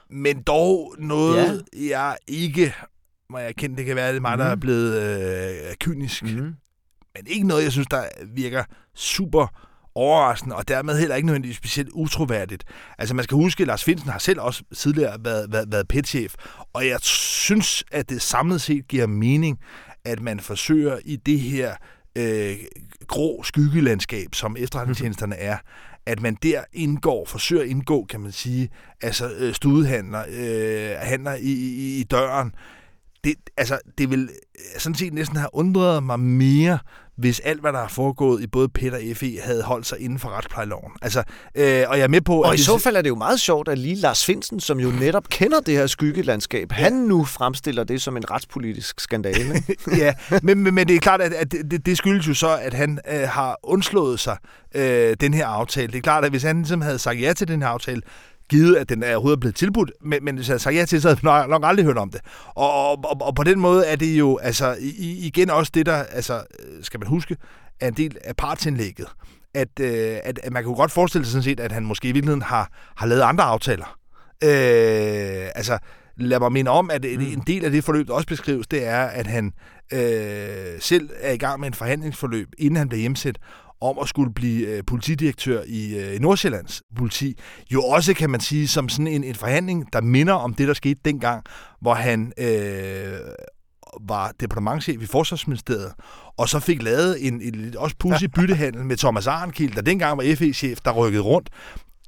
[0.09, 1.79] Men dog noget, ja.
[1.89, 2.73] jeg ikke
[3.29, 4.59] må jeg erkende, det kan være, det er mig, der er Mhm.
[4.59, 5.01] blevet
[5.69, 6.55] øh, kynisk, mm.
[7.15, 8.63] Men ikke noget, jeg synes, der virker
[8.95, 9.47] super
[9.97, 12.63] overraskende, og dermed heller ikke nødvendigvis specielt utroværdigt.
[12.97, 16.35] Altså man skal huske, at Lars Finsen har selv også tidligere været, været, været petchef,
[16.73, 19.59] og jeg synes, at det samlet set giver mening,
[20.05, 21.75] at man forsøger i det her
[22.15, 22.55] øh,
[23.07, 25.57] grå skyggelandskab, som efterretningstjenesterne er,
[26.05, 28.69] at man der indgår, forsøger at indgå, kan man sige,
[29.01, 32.51] altså øh, studehandler, øh, handler i, i, i døren.
[33.27, 34.29] Det, altså, det vil
[34.77, 36.79] sådan set næsten have undret mig mere,
[37.17, 40.19] hvis alt, hvad der har foregået i både PET og FE, havde holdt sig inden
[40.19, 40.91] for retsplejeloven.
[41.01, 41.23] Altså,
[41.55, 42.41] øh, og jeg er med på...
[42.41, 44.91] Og i så fald er det jo meget sjovt, at lige Lars Finsen, som jo
[44.91, 46.75] netop kender det her skyggelandskab, ja.
[46.75, 49.63] han nu fremstiller det som en retspolitisk skandale.
[49.97, 50.13] ja,
[50.43, 52.99] men, men, men det er klart, at, at det, det skyldes jo så, at han
[53.11, 54.37] øh, har undslået sig
[54.75, 55.87] øh, den her aftale.
[55.87, 58.01] Det er klart, at hvis han ligesom havde sagt ja til den her aftale,
[58.49, 61.07] givet at den er overhovedet blevet tilbudt, men, men hvis jeg sagt ja til, så
[61.07, 62.21] havde jeg nok, aldrig hørt om det.
[62.55, 66.03] Og, og, og på den måde er det jo altså i, igen også det, der,
[66.03, 66.43] altså,
[66.81, 67.37] skal man huske,
[67.79, 69.07] er en del af partsindlægget.
[69.53, 72.09] At, øh, at, at man kan jo godt forestille sig sådan set, at han måske
[72.09, 73.97] i virkeligheden har, har lavet andre aftaler.
[74.43, 75.77] Øh, altså,
[76.17, 77.21] lad mig minde om, at mm.
[77.21, 79.53] en del af det forløb, der også beskrives, det er, at han
[79.93, 83.37] øh, selv er i gang med en forhandlingsforløb, inden han bliver hjemsat,
[83.81, 87.37] om at skulle blive øh, politidirektør i øh, Nordsjællands politi.
[87.73, 90.73] Jo også, kan man sige, som sådan en, en forhandling, der minder om det, der
[90.73, 91.43] skete dengang,
[91.81, 93.19] hvor han øh,
[94.01, 95.93] var departementchef i Forsvarsministeriet,
[96.37, 100.35] og så fik lavet en, en også pussy byttehandel med Thomas Arnkild, der dengang var
[100.35, 101.49] FE-chef, der rykkede rundt.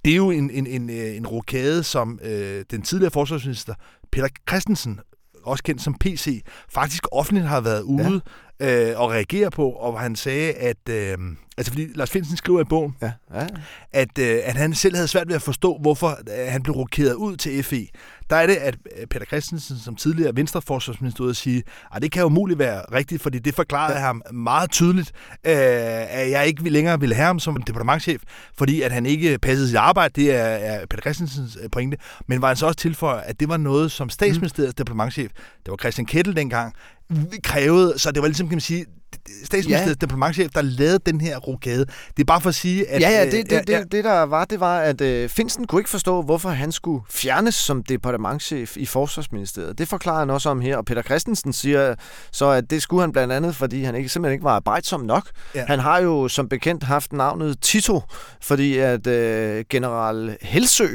[0.06, 3.74] Det er jo en, en, en, øh, en rokade, som øh, den tidligere forsvarsminister
[4.12, 5.00] Peter Christensen
[5.44, 8.22] også kendt som PC, faktisk offentligt har været ude.
[8.60, 11.18] Øh, og reagere på, og han sagde, at, øh,
[11.60, 13.12] Altså fordi Lars Finsen skriver i bogen, ja.
[13.34, 13.48] Ja.
[13.92, 17.14] At, øh, at han selv havde svært ved at forstå, hvorfor øh, han blev rokeret
[17.14, 17.88] ud til FE.
[18.30, 21.64] Der er det, at øh, Peter Christensen som tidligere venstreforsvarsminister ud at sige,
[21.96, 24.06] at det kan jo muligt være rigtigt, fordi det forklarede ja.
[24.06, 25.12] ham meget tydeligt,
[25.46, 25.54] øh,
[26.10, 28.22] at jeg ikke længere ville have ham som departementchef,
[28.58, 32.42] fordi at han ikke passede sit arbejde, det er, er Peter Christensens øh, pointe, men
[32.42, 34.86] var han så også tilføjet, at det var noget, som statsministeriets mm.
[34.86, 35.32] departementchef,
[35.66, 36.74] det var Christian Kettel dengang,
[37.44, 38.86] krævede, så det var ligesom, kan man sige,
[39.44, 40.06] statsministeriets ja.
[40.06, 41.86] diplomatchef, der lavede den her rokade.
[42.18, 43.02] Det er bare for at sige, at...
[43.02, 43.80] Ja, ja, det, det, ja, ja.
[43.80, 47.04] det, det der var, det var, at øh, Finsten kunne ikke forstå, hvorfor han skulle
[47.10, 49.78] fjernes som departementchef i Forsvarsministeriet.
[49.78, 51.96] Det forklarer han også om her, og Peter Christensen siger
[52.32, 55.30] så, at det skulle han blandt andet, fordi han ikke, simpelthen ikke var arbejdsom nok.
[55.56, 55.66] Ja.
[55.66, 58.02] Han har jo som bekendt haft navnet Tito,
[58.42, 60.88] fordi at øh, general Helsø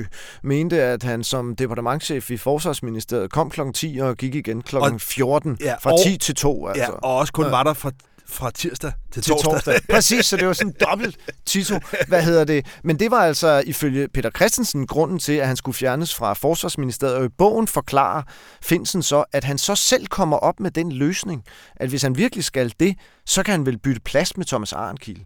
[0.42, 3.60] mente, at han som departementchef i Forsvarsministeriet kom kl.
[3.74, 4.76] 10 og gik igen kl.
[4.98, 6.66] 14, ja, fra og, 10 til 2.
[6.66, 6.82] Altså.
[6.82, 7.90] Ja, og også kun var der fra
[8.28, 9.52] fra tirsdag til, til torsdag.
[9.52, 9.80] torsdag.
[9.94, 11.78] Præcis, så det var sådan dobbelt Tito.
[12.08, 12.66] Hvad hedder det?
[12.84, 17.16] Men det var altså ifølge Peter Christensen grunden til, at han skulle fjernes fra Forsvarsministeriet.
[17.16, 18.22] Og i bogen forklarer
[18.62, 21.44] Finsen så, at han så selv kommer op med den løsning,
[21.76, 25.24] at hvis han virkelig skal det, så kan han vel bytte plads med Thomas Arnkiel.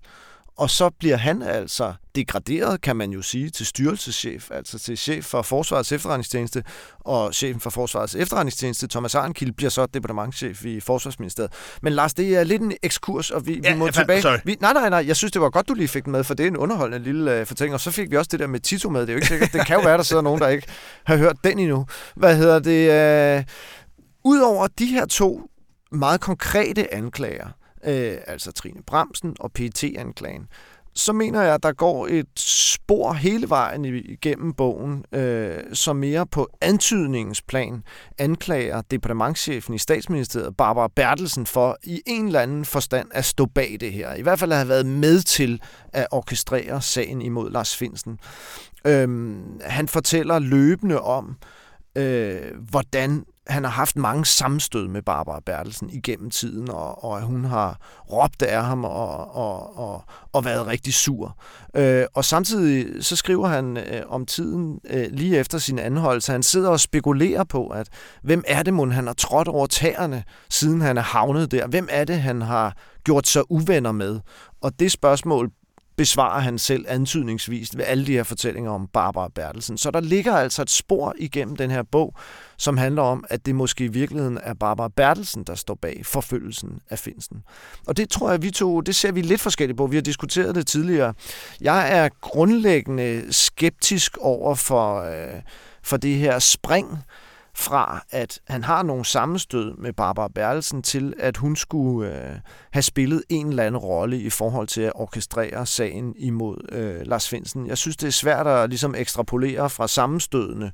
[0.58, 5.24] Og så bliver han altså degraderet, kan man jo sige, til styrelseschef, altså til chef
[5.24, 6.64] for Forsvarets efterretningstjeneste,
[7.00, 11.52] og chefen for Forsvarets efterretningstjeneste, Thomas Arnkild, bliver så departementchef i Forsvarsministeriet.
[11.82, 14.22] Men Lars, det er lidt en ekskurs, og vi, ja, vi må tilbage.
[14.22, 14.38] Sorry.
[14.44, 16.34] Vi, nej, nej, nej, jeg synes, det var godt, du lige fik den med, for
[16.34, 18.60] det er en underholdende lille uh, fortælling, og så fik vi også det der med
[18.60, 19.00] Tito med.
[19.00, 19.52] Det er jo ikke sikkert.
[19.52, 20.66] Det kan jo være, der sidder nogen, der ikke
[21.04, 21.86] har hørt den endnu.
[22.16, 23.38] Hvad hedder det?
[23.38, 23.44] Uh,
[24.24, 25.50] Udover de her to
[25.92, 27.48] meget konkrete anklager,
[27.84, 30.48] øh, altså Trine Bremsen og pt anklagen
[30.98, 36.26] så mener jeg, at der går et spor hele vejen igennem bogen, øh, som mere
[36.26, 37.82] på antydningens plan
[38.18, 43.76] anklager departementchefen i statsministeriet, Barbara Bertelsen, for i en eller anden forstand at stå bag
[43.80, 44.14] det her.
[44.14, 45.60] I hvert fald at have været med til
[45.92, 48.18] at orkestrere sagen imod Lars Finsen.
[48.84, 51.36] Øh, han fortæller løbende om,
[51.96, 57.44] øh, hvordan han har haft mange sammenstød med Barbara Bertelsen igennem tiden, og, og hun
[57.44, 57.80] har
[58.12, 61.36] råbt af ham og, og, og, og været rigtig sur.
[61.76, 66.32] Øh, og samtidig så skriver han øh, om tiden øh, lige efter sin anholdelse.
[66.32, 67.88] Han sidder og spekulerer på, at
[68.22, 71.66] hvem er det, mon han har trådt over tæerne, siden han er havnet der?
[71.66, 74.20] Hvem er det, han har gjort sig uvenner med?
[74.60, 75.50] Og det spørgsmål
[75.98, 79.78] besvarer han selv antydningsvis ved alle de her fortællinger om Barbara Bertelsen.
[79.78, 82.14] Så der ligger altså et spor igennem den her bog,
[82.56, 86.80] som handler om, at det måske i virkeligheden er Barbara Bertelsen, der står bag forfølgelsen
[86.90, 87.42] af Finsen.
[87.86, 89.86] Og det tror jeg, vi to, det ser vi lidt forskelligt på.
[89.86, 91.14] Vi har diskuteret det tidligere.
[91.60, 95.42] Jeg er grundlæggende skeptisk over for, øh,
[95.82, 97.04] for det her spring,
[97.58, 102.36] fra at han har nogle sammenstød med Barbara Bertelsen til, at hun skulle øh,
[102.72, 107.28] have spillet en eller anden rolle i forhold til at orkestrere sagen imod øh, Lars
[107.28, 107.66] Finsen.
[107.66, 110.72] Jeg synes, det er svært at ligesom ekstrapolere fra sammenstødene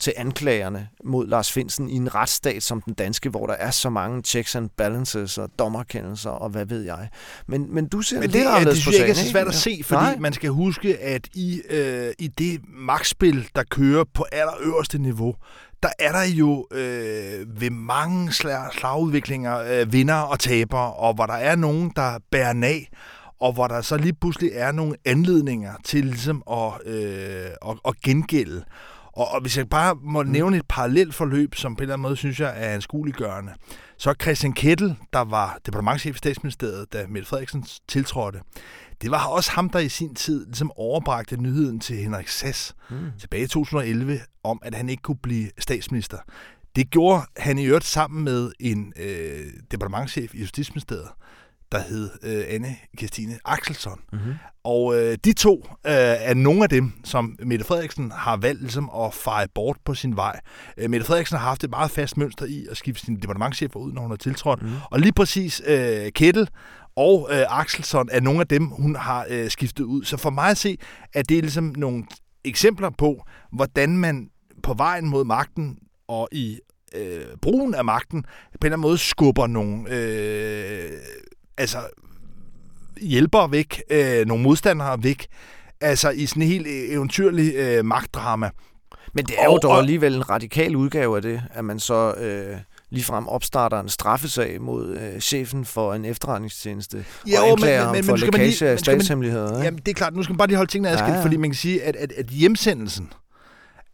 [0.00, 3.90] til anklagerne mod Lars Finsen i en retsstat som den danske, hvor der er så
[3.90, 7.08] mange checks and balances og dommerkendelser og hvad ved jeg.
[7.46, 9.30] Men, men du ser Men lidt det, er, anderledes det på ikke sagen, er så
[9.30, 10.16] svært at se, fordi Nej.
[10.18, 15.34] man skal huske, at i, øh, i det magtspil, der kører på allerøverste niveau,
[15.82, 21.26] der er der jo øh, ved mange slag, slagudviklinger øh, vinder og tabere, og hvor
[21.26, 22.88] der er nogen, der bærer nag,
[23.40, 28.00] og hvor der så lige pludselig er nogle anledninger til ligesom at, øh, at, at
[28.04, 28.64] gengælde.
[29.12, 32.02] Og, og hvis jeg bare må nævne et parallelt forløb, som på en eller anden
[32.02, 33.52] måde synes jeg er anskueliggørende,
[33.98, 38.40] så Christian Kettel, der var departementchef i statsministeriet, da Mette Frederiksen tiltrådte,
[39.02, 42.96] det var også ham, der i sin tid ligesom overbragte nyheden til Henrik Sass Mm.
[43.20, 46.18] tilbage i 2011 om, at han ikke kunne blive statsminister.
[46.76, 51.08] Det gjorde han i øvrigt sammen med en øh, departementchef i Justitsministeriet,
[51.72, 54.00] der hed øh, anne Kirstine Axelsson.
[54.12, 54.34] Mm-hmm.
[54.64, 58.90] Og øh, de to øh, er nogle af dem, som Mette Frederiksen har valgt ligesom,
[59.04, 60.40] at feje bort på sin vej.
[60.76, 63.92] Øh, Mette Frederiksen har haft et meget fast mønster i at skifte sine departementchefer ud,
[63.92, 64.62] når hun har tiltrådt.
[64.62, 64.70] Mm.
[64.90, 66.48] Og lige præcis øh, Kettel
[66.96, 70.04] og øh, Axelsson er nogle af dem, hun har øh, skiftet ud.
[70.04, 70.78] Så for mig at se,
[71.12, 72.04] at det er ligesom nogle
[72.44, 73.22] eksempler på,
[73.52, 74.28] hvordan man
[74.62, 76.58] på vejen mod magten og i
[76.96, 80.90] øh, brugen af magten på en eller anden måde skubber nogle øh,
[81.58, 81.78] altså
[83.00, 85.26] hjælper væk, øh, nogle modstandere væk,
[85.80, 88.50] altså i sådan en helt eventyrlig øh, magtdrama.
[89.14, 91.78] Men det er jo Og- dog og- alligevel en radikal udgave af det, at man
[91.80, 92.56] så øh,
[92.90, 97.94] ligefrem opstarter en straffesag mod øh, chefen for en efterretningstjeneste Jo, og anklager men- ham
[97.94, 99.50] men- for men man lige- lækage af man- statshemmeligheder.
[99.50, 99.64] ikke?
[99.64, 101.24] Jamen, det er klart, nu skal man bare lige holde tingene adskilt, Ja, ja, ja.
[101.24, 103.12] fordi man kan sige, at, at, at hjemsendelsen,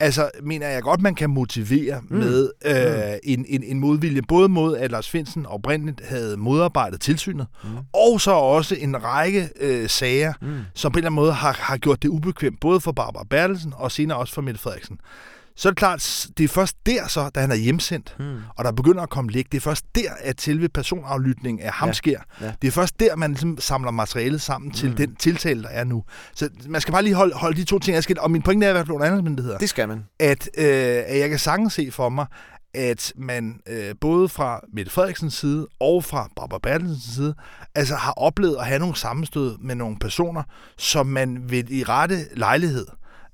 [0.01, 2.17] altså mener jeg godt, man kan motivere Mm.
[2.17, 2.23] mm.
[2.25, 7.47] med øh, en, en, en modvilje, både mod, at Lars Finsen oprindeligt havde modarbejdet tilsynet,
[7.65, 7.69] Mm.
[7.93, 10.59] og så også en række øh, sager, Mm.
[10.75, 13.73] som på en eller anden måde har, har gjort det ubekvemt, både for Barbara Bertelsen
[13.77, 14.99] og senere også for Mette Frederiksen.
[15.57, 18.37] Så er det klart, det er først der så, da han er hjemsendt, Mm.
[18.57, 21.89] og der begynder at komme læk, det er først der, at selve personaflytningen af ham
[21.89, 22.21] Ja, sker.
[22.41, 22.53] ja.
[22.63, 24.91] Det er først der, man ligesom samler materialet sammen til Mm.
[24.91, 24.97] mm.
[24.97, 26.05] den tiltale, der er nu.
[26.35, 28.19] Så man skal bare lige holde, holde de to ting adskilt.
[28.19, 30.05] Og min pointe er i hvert fald under andre omstændigheder, Det skal man.
[30.21, 30.65] at, øh,
[31.07, 32.27] at jeg kan sagtens se for mig,
[32.75, 37.35] at man øh, både fra Mette Frederiksens side og fra Barbara Bertelsens side,
[37.75, 40.43] altså har oplevet at have nogle sammenstød med nogle personer,
[40.79, 42.87] som man ved i rette lejlighed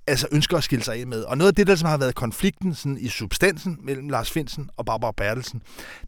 [0.06, 1.22] altså ønsker at skille sig af med.
[1.22, 4.70] Og noget af det, der som har været konflikten sådan, i substansen mellem Lars Finsen
[4.76, 5.62] og Barbara Bertelsen,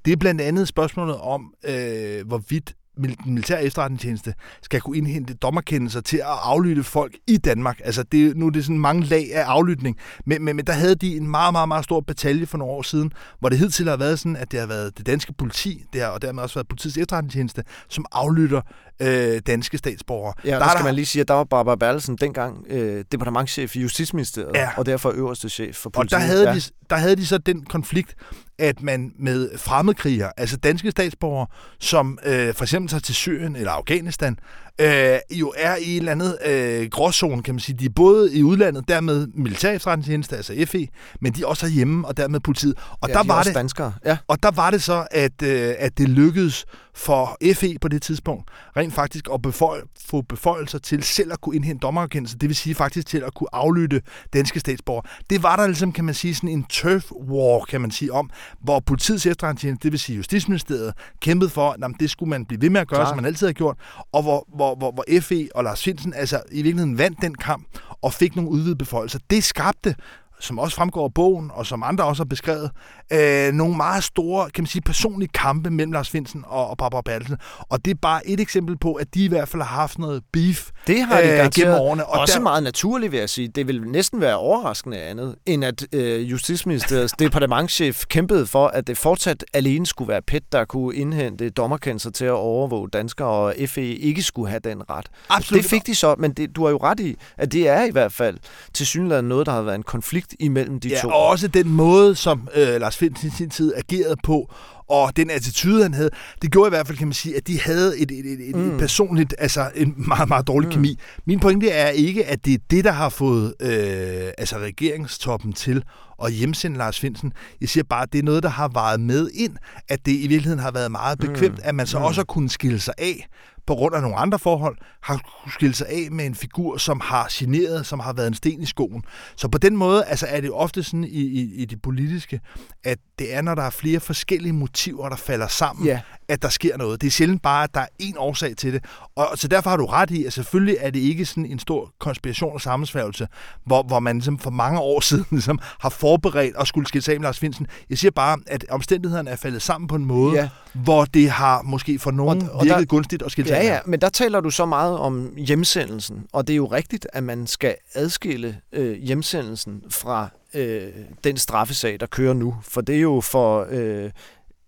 [0.04, 6.00] det er blandt andet spørgsmålet om, øh, hvorvidt den militære efterretningstjeneste skal kunne indhente dommerkendelser
[6.00, 7.80] til at aflytte folk i Danmark.
[7.84, 9.96] Altså, det, nu er det sådan mange lag af aflytning.
[10.26, 12.82] Men, men, men der havde de en meget, meget, meget stor batalje for nogle år
[12.82, 16.00] siden, hvor det hidtil har været sådan, at det har været det danske politi, det
[16.00, 18.60] har, og dermed også været politiets efterretningstjeneste, som aflytter
[19.00, 20.34] øh, danske statsborgere.
[20.44, 23.04] Ja, der, er der skal man lige sige, at der var Barbara Bertelsen dengang øh,
[23.12, 24.68] departementchef i Justitsministeriet, Ja.
[24.76, 26.10] og derfor øverste chef for Og politiet.
[26.20, 26.54] der havde, ja.
[26.54, 28.14] de, der havde de så den konflikt,
[28.58, 31.46] at man med fremmedkrigere, altså danske statsborgere,
[31.80, 34.38] som øh, for eksempel tager til Syrien eller Afghanistan,
[34.80, 37.76] øh, jo er i en eller anden øh, gråzone, kan man sige.
[37.78, 40.88] De er både i udlandet, dermed militær efterretningstjeneste, altså FE,
[41.20, 42.74] men de er også hjemme, og dermed politiet.
[43.00, 43.92] Og, ja, der de var det, danskere.
[44.04, 44.16] Ja.
[44.28, 48.50] og der var det så, at, øh, at det lykkedes for FE på det tidspunkt
[48.76, 52.74] rent faktisk at beføj, få beføjelser til selv at kunne indhente dommererkendelse, det vil sige
[52.74, 55.02] faktisk til at kunne aflytte danske statsborgere.
[55.30, 58.30] Det var der ligesom, kan man sige, sådan en turf war, kan man sige, om,
[58.60, 62.70] hvor politiets efterretningstjeneste, det vil sige Justitsministeriet, kæmpede for, at det skulle man blive ved
[62.70, 63.08] med at gøre, Klart.
[63.08, 63.76] som man altid har gjort,
[64.12, 67.66] og hvor, hvor, hvor, hvor FE og Lars Finsen altså i virkeligheden vandt den kamp
[68.02, 69.18] og fik nogle udvidede beføjelser.
[69.30, 69.94] Det skabte
[70.40, 72.70] som også fremgår af bogen, og som andre også har beskrevet,
[73.12, 77.02] øh, nogle meget store, kan man sige, personlige kampe mellem Lars Finsen og, og Barbara
[77.04, 77.36] Bertelsen.
[77.68, 80.22] Og det er bare et eksempel på, at de i hvert fald har haft noget
[80.32, 82.06] beef Det har de øh, gennem årene.
[82.06, 83.48] Og også der, meget naturligt, vil jeg sige.
[83.48, 88.98] Det vil næsten være overraskende andet, end at øh, Justitsministeriets departementchef kæmpede for, at det
[88.98, 93.84] fortsat alene skulle være PET, der kunne indhente dommerkendelser til at overvåge danskere, og FE
[93.84, 95.06] ikke skulle have den ret.
[95.28, 97.84] absolut, Det fik de så, men det, du har jo ret i, at det er
[97.84, 98.36] i hvert fald
[98.74, 101.08] til synligheden noget, der har været en konflikt imellem de ja, to.
[101.08, 104.52] og også den måde, som øh, Lars Finsen i sin tid agerede på,
[104.88, 106.10] og den attitude, han havde,
[106.42, 108.56] det gjorde i hvert fald, kan man sige, at de havde et, et, et, et,
[108.56, 108.78] Mm.
[108.78, 110.72] personligt, altså en meget, meget dårlig Mm.
[110.74, 110.98] kemi.
[111.26, 115.82] Min pointe er ikke, at det er det, der har fået øh, altså regeringstoppen til
[116.24, 117.32] at hjemsende Lars Finsen.
[117.60, 119.56] Jeg siger bare, at det er noget, der har varet med ind,
[119.88, 121.62] at det i virkeligheden har været meget bekvemt, Mm.
[121.64, 122.04] at man så mm.
[122.04, 123.26] også har kunnet skille sig af
[123.66, 127.00] på grund af nogle andre forhold, har kunnet skille sig af med en figur, som
[127.04, 129.02] har generet, som har været en sten i skoen.
[129.36, 132.40] Så på den måde altså er det ofte sådan i, i, i det politiske,
[132.84, 136.00] at det er, når der er flere forskellige motiver, der falder sammen, Ja.
[136.28, 137.00] at der sker noget.
[137.00, 138.84] Det er sjældent bare, at der er én årsag til det.
[139.16, 141.92] Og så derfor har du ret i, at selvfølgelig er det ikke sådan en stor
[142.00, 143.28] konspiration og sammensværgelse,
[143.66, 147.14] hvor, hvor man ligesom for mange år siden ligesom har forberedt og skulle skille sig
[147.14, 147.66] af med Lars Finsen.
[147.90, 150.48] Jeg siger bare, at omstændighederne er faldet sammen på en måde, Ja.
[150.72, 153.64] hvor det har måske for nogen Og- og virket der- gunstigt at skille sig Ja,
[153.64, 157.22] ja, men der taler du så meget om hjemsendelsen, og det er jo rigtigt, at
[157.22, 160.92] man skal adskille øh, hjemsendelsen fra øh,
[161.24, 164.10] den straffesag, der kører nu, for det er jo for øh,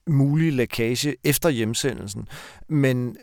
[0.07, 2.29] mulig lækage efter hjemsendelsen.
[2.69, 3.17] Men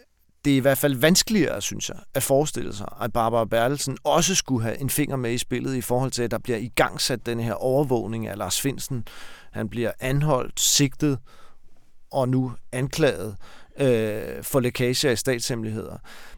[0.45, 4.35] det er i hvert fald vanskeligere, synes jeg, at forestille sig, at Barbara Bertelsen også
[4.35, 7.39] skulle have en finger med i spillet i forhold til, at der bliver igangsat den
[7.39, 9.07] her overvågning af Lars Finsen.
[9.51, 11.19] Han bliver anholdt, sigtet
[12.11, 13.35] og nu anklaget
[13.79, 15.97] øh, for lækage af statshemmeligheder.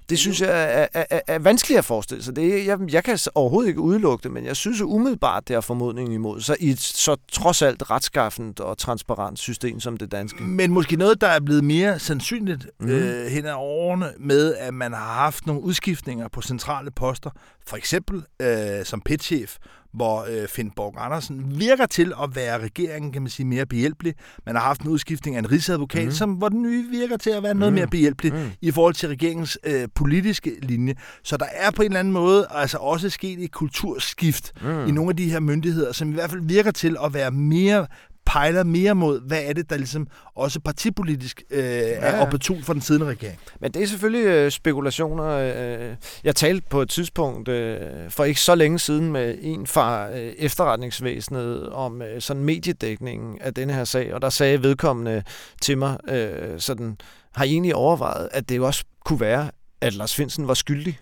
[0.10, 2.36] Det synes jeg er, er, er, er vanskeligt at forestille sig.
[2.36, 5.62] Det, er- jeg, jeg kan overhovedet ikke udelukke det, men jeg synes umiddelbart, det er
[5.62, 10.44] formodningen imod sig i et så trods alt retskaffent og transparent system som det danske.
[10.44, 12.88] Men måske noget, der er blevet mere sandsynligt mm.
[12.90, 17.30] øh, hen ad årene med, at man har haft nogle udskiftninger på centrale poster.
[17.68, 19.58] For eksempel øh, som petchef,
[19.96, 24.14] hvor øh, Finn Borg Andersen virker til at være regeringen, kan man sige, mere behjælpelig.
[24.46, 26.12] Man har haft en udskiftning af en rigsadvokat, mm.
[26.12, 27.80] som, hvor den nye virker til at være noget Mhm.
[27.80, 28.50] mere behjælpelig Mhm.
[28.62, 30.96] i forhold til regeringens øh, politiske linje.
[31.24, 34.88] Så der er på en eller anden måde altså også sket et kulturskift Mm.
[34.88, 37.88] i nogle af de her myndigheder, som i hvert fald virker til at være mere
[38.36, 42.74] pejler mere mod, hvad er det, der ligesom også partipolitisk øh, ja, er opportun for
[42.74, 43.40] den siddende regering.
[43.62, 45.26] Men det er selvfølgelig øh, spekulationer.
[45.26, 47.80] Øh, jeg talte på et tidspunkt øh,
[48.10, 53.54] for ikke så længe siden med en fra øh, efterretningsvæsenet om øh, sådan mediedækningen af
[53.54, 55.24] denne her sag, og der sagde vedkommende
[55.62, 56.98] til mig øh, sådan,
[57.36, 61.00] har I egentlig overvejet, at det jo også kunne være, at Lars Finsen var skyldig?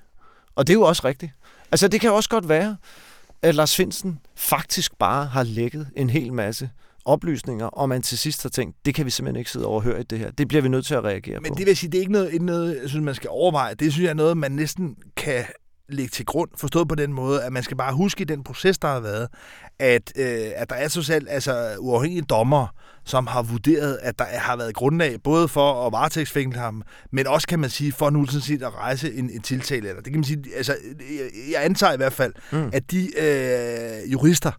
[0.56, 1.32] Og det er jo også rigtigt.
[1.72, 2.78] Altså det kan jo også godt være,
[3.42, 6.70] at Lars Finsen faktisk bare har lækket en hel masse
[7.06, 10.04] oplysninger, og man til sidst har tænkt, det kan vi simpelthen ikke sidde overhøre i
[10.04, 10.32] det her.
[10.32, 11.56] Det bliver vi nødt til at reagere Men på.
[11.58, 13.74] det vil sige, det er ikke noget, ikke noget, jeg synes, man skal overveje.
[13.74, 15.46] Det synes jeg er noget, man næsten kan
[15.90, 18.78] lægge til grund, forstået på den måde, at man skal bare huske i den proces,
[18.78, 19.28] der har været,
[19.80, 22.68] at, øh, at der er så selv altså, uafhængige dommer,
[23.06, 27.48] som har vurderet, at der har været grundlag både for at varetægtsfængsle ham, men også
[27.48, 29.90] kan man sige, for nu sådan set at rejse en, en tiltale.
[29.90, 32.70] Eller det kan man sige, altså, jeg, jeg antager i hvert fald, mm.
[32.74, 34.52] at de øh, jurister,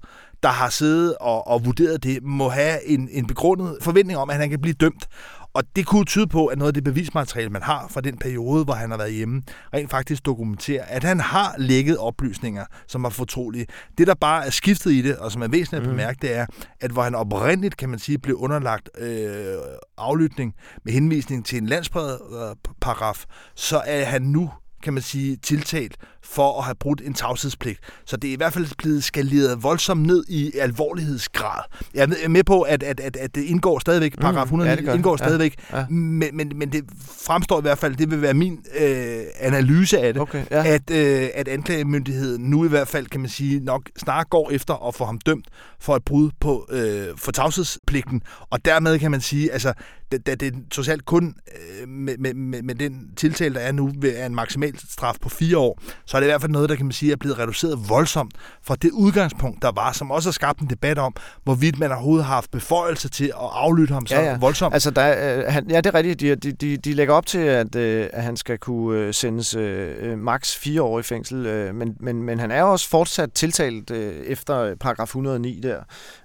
[0.43, 4.37] der har siddet og, og vurderet det, må have en, en begrundet forventning om, at
[4.37, 5.07] han kan blive dømt.
[5.55, 8.65] Og det kunne tyde på, at noget af det bevismateriale, man har fra den periode,
[8.65, 9.43] hvor han har været hjemme,
[9.75, 13.67] rent faktisk dokumenterer, at han har lækket oplysninger, som er fortrolige.
[13.99, 15.91] Det, der bare er skiftet i det, og som er væsentligt at Mm.
[15.91, 16.47] bemærke, det er,
[16.81, 19.55] at hvor han oprindeligt, kan man sige, blev underlagt øh,
[19.99, 20.55] aflytning
[20.85, 23.25] med henvisning til en landsparagraf,
[23.55, 24.51] så er han nu
[24.85, 27.81] kan man sige, tiltalt for at have brudt en tavshedspligt.
[28.07, 31.61] Så det er i hvert fald blevet skaleret voldsomt ned i alvorlighedsgrad.
[31.95, 34.77] Jeg er med på, at, at, at, at det indgår stadigvæk, paragraf Mm, 109 ja,
[34.77, 34.99] det gør det.
[34.99, 35.87] indgår Ja, stadigvæk, ja.
[35.89, 36.85] men, men, men det
[37.27, 40.65] fremstår i hvert fald, det vil være min øh, analyse af det, Okay, ja.
[40.67, 44.89] at, øh, at anklagemyndigheden nu i hvert fald, kan man sige, nok snart går efter
[44.89, 45.47] at få ham dømt
[45.81, 49.73] for et brud på øh, for tavshedspligten, og dermed kan man sige, altså,
[50.13, 51.35] da, da det trods alt kun
[51.83, 55.15] øh, med, med, med, med den tiltale, der er nu, ved- er en maksimal straf
[55.21, 57.17] på fire år, så er det i hvert fald noget, der kan man sige, er
[57.17, 61.15] blevet reduceret voldsomt fra det udgangspunkt, der var, som også har skabt en debat om,
[61.45, 64.39] hvorvidt man overhovedet har haft beføjelse til at aflytte ham så Ja, ja.
[64.39, 64.75] voldsomt.
[64.75, 66.21] Altså, der, øh, han, ja, det er rigtigt.
[66.21, 69.55] De, de, de, de lægger op til, at, øh, at han skal kunne øh, sendes
[69.55, 73.33] øh, øh, maks fire år i fængsel, øh, men, men, men han er også fortsat
[73.33, 75.79] tiltalt øh, efter paragraf 109 der.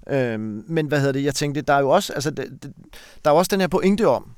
[0.10, 1.24] Øh, men hvad hedder det?
[1.24, 2.46] Jeg tænkte, der er jo også, altså, det,
[3.26, 4.32] der er jo også den her pointe om,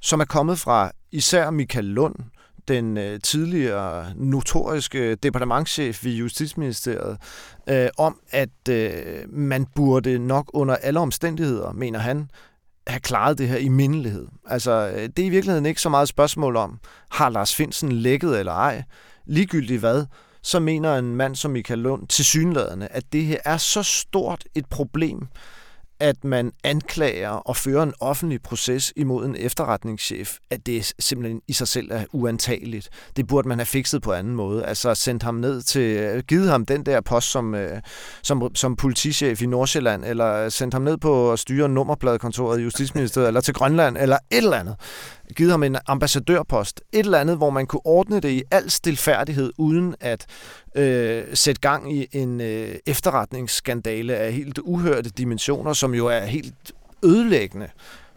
[0.00, 2.14] som er kommet fra især Michael Lund,
[2.68, 7.18] den øh, tidligere notoriske departementschef i Justitsministeriet,
[7.68, 8.92] øh, om at øh,
[9.28, 12.30] man burde nok under alle omstændigheder, mener han,
[12.86, 14.26] have klaret det her i mindelighed.
[14.46, 16.78] Altså, øh, det er i virkeligheden ikke så meget et spørgsmål om,
[17.10, 18.82] har Lars Finsen lækket eller ej?
[19.26, 20.06] Ligegyldigt hvad,
[20.42, 24.44] så mener en mand som Michael Lund til synlædende, at det her er så stort
[24.54, 25.28] et problem,
[26.00, 31.52] at man anklager og fører en offentlig proces imod en efterretningschef, at det simpelthen i
[31.52, 32.88] sig selv er uantageligt.
[33.16, 34.64] Det burde man have fikset på anden måde.
[34.66, 37.80] Altså sendt ham ned til, øh, givet ham den der post som, øh,
[38.22, 43.28] som, som politichef i Nordsjælland, eller sendt ham ned på at styre nummerpladekontoret i Justitsministeriet,
[43.28, 44.76] eller til Grønland, eller et eller andet.
[45.36, 46.80] Givet ham en ambassadørpost.
[46.92, 50.26] Et eller andet, hvor man kunne ordne det i al stilfærdighed, uden at
[50.74, 56.72] øh, sætte gang i en øh, efterretningsskandale af helt uhørte dimensioner, som jo er helt
[57.04, 57.68] ødelæggende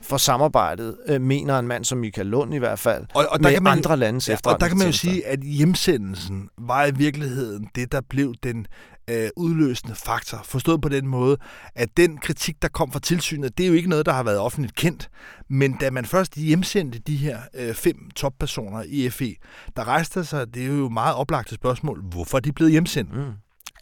[0.01, 3.43] for samarbejdet, øh, mener en mand som Michael Lund i hvert fald, Og, og, der
[3.43, 6.85] med kan man, andre landes ja, og der kan man jo sige, at hjemsendelsen var
[6.85, 8.67] i virkeligheden det, der blev den
[9.11, 10.41] øh, udløsende faktor.
[10.43, 11.37] Forstået på den måde,
[11.75, 14.39] at den kritik, der kom fra tilsynet, det er jo ikke noget, der har været
[14.39, 15.09] offentligt kendt.
[15.49, 19.35] Men da man først hjemsendte de her øh, fem toppersoner i FE,
[19.75, 23.15] der rejste sig, det er jo meget oplagte spørgsmål, hvorfor er de blevet hjemsendt?
[23.15, 23.31] Mm.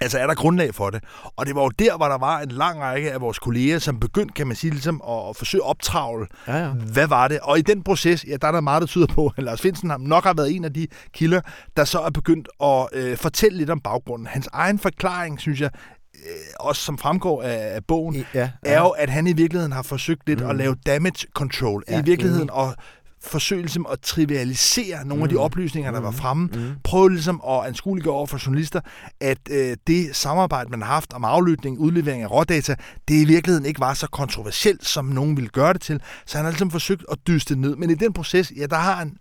[0.02, 1.04] Altså er der grundlag for det?
[1.36, 4.00] Og det var jo der, hvor der var en lang række af vores kolleger, som
[4.00, 6.28] begyndte, kan man sige, ligesom at, forsøge at optravle.
[6.48, 6.70] Ja, ja.
[6.70, 7.40] Hvad var det?
[7.40, 9.92] Og i den proces, ja, der er der meget, der tyder på, at Lars Finsen
[10.00, 11.42] nok har været en af de kilder,
[11.78, 14.28] der så er begyndt at øh, fortælle lidt om baggrunden.
[14.28, 15.70] Hans egen forklaring, synes jeg,
[16.16, 18.50] øh, også som fremgår af, af bogen, ja, ja.
[18.64, 20.50] er jo, at han i virkeligheden har forsøgt lidt mm.
[20.50, 21.84] at lave damage control.
[21.90, 22.76] Ja, I virkeligheden at
[23.22, 25.24] forsøge ligesom at trivialisere nogle mm.
[25.24, 25.42] af de mm.
[25.42, 26.18] oplysninger, der var mm.
[26.18, 26.50] fremme.
[26.54, 26.72] Mm.
[26.84, 28.82] Prøve ligesom at anskueliggøre over for journalister,
[29.20, 32.76] at øh, det samarbejde, man har haft om aflytning, udlevering af rådata,
[33.08, 36.02] det i virkeligheden ikke var så kontroversielt, som nogen ville gøre det til.
[36.26, 37.76] Så han har ligesom forsøgt at dyste ned.
[37.76, 39.18] Men i den proces, ja, der har han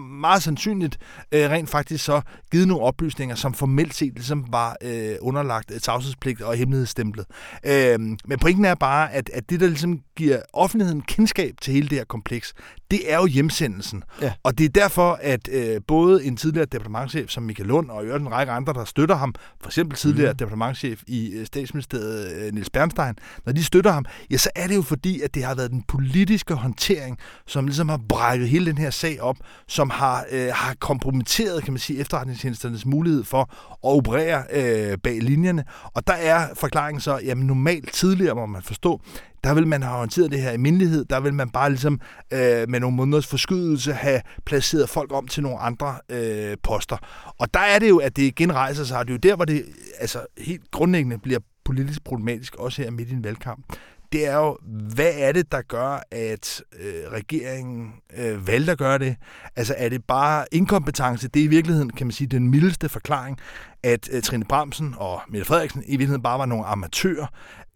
[0.00, 0.98] meget sandsynligt
[1.32, 2.20] øh, rent faktisk så
[2.52, 7.26] givet nogle oplysninger, som formelt set ligesom var øh, underlagt tavshedspligt og hemmelighedsstemplet.
[7.66, 11.88] Øh, men pointen er bare, at, at det, der ligesom giver offentligheden kendskab til hele
[11.88, 12.54] det her kompleks,
[12.90, 14.02] det er jo hjemsendelsen.
[14.22, 14.32] Ja.
[14.42, 18.32] Og det er derfor, at øh, både en tidligere departementchef som Michael Lund og en
[18.32, 20.36] række andre, der støtter ham, for eksempel tidligere mm.
[20.36, 23.14] departementchef i øh, statsministeriet øh, Niels Bernstein,
[23.46, 25.82] når de støtter ham, ja, så er det jo fordi, at det har været den
[25.82, 29.36] politiske håndtering, som ligesom har brækket hele den her sag op,
[29.68, 35.22] som har, øh, har kompromitteret, kan man sige, efterretningstjenesternes mulighed for at operere øh, bag
[35.22, 35.64] linjerne.
[35.94, 39.00] Og der er forklaringen så, jamen normalt tidligere, må man forstå,
[39.44, 42.00] der vil man have håndteret det her i mindelighed, der vil man bare ligesom
[42.32, 46.96] øh, med nogle måneders forskydelse have placeret folk om til nogle andre øh, poster.
[47.38, 49.36] Og der er det jo, at det igen rejser sig, og det er jo der,
[49.36, 49.64] hvor det
[50.00, 53.64] altså, helt grundlæggende bliver politisk problematisk, også her midt i en valgkamp
[54.12, 54.58] det er jo,
[54.94, 59.16] hvad er det, der gør, at øh, regeringen øh, valgte at gøre det?
[59.56, 61.28] Altså er det bare inkompetence?
[61.28, 63.38] Det er i virkeligheden, kan man sige, den mildeste forklaring,
[63.82, 67.26] at øh, Trine Bramsen og Mette Frederiksen i virkeligheden bare var nogle amatører,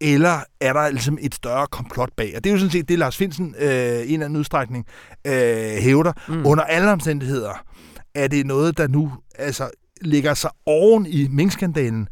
[0.01, 2.33] eller er der ligesom et større komplot bag?
[2.35, 4.85] Og det er jo sådan set det, Lars Finsen øh, i en eller anden udstrækning
[5.27, 5.33] øh,
[5.81, 6.13] hævder.
[6.27, 6.45] Mm.
[6.45, 7.63] Under alle omstændigheder
[8.15, 9.69] er det noget, der nu altså,
[10.01, 12.07] ligger sig oven i minkskandalen,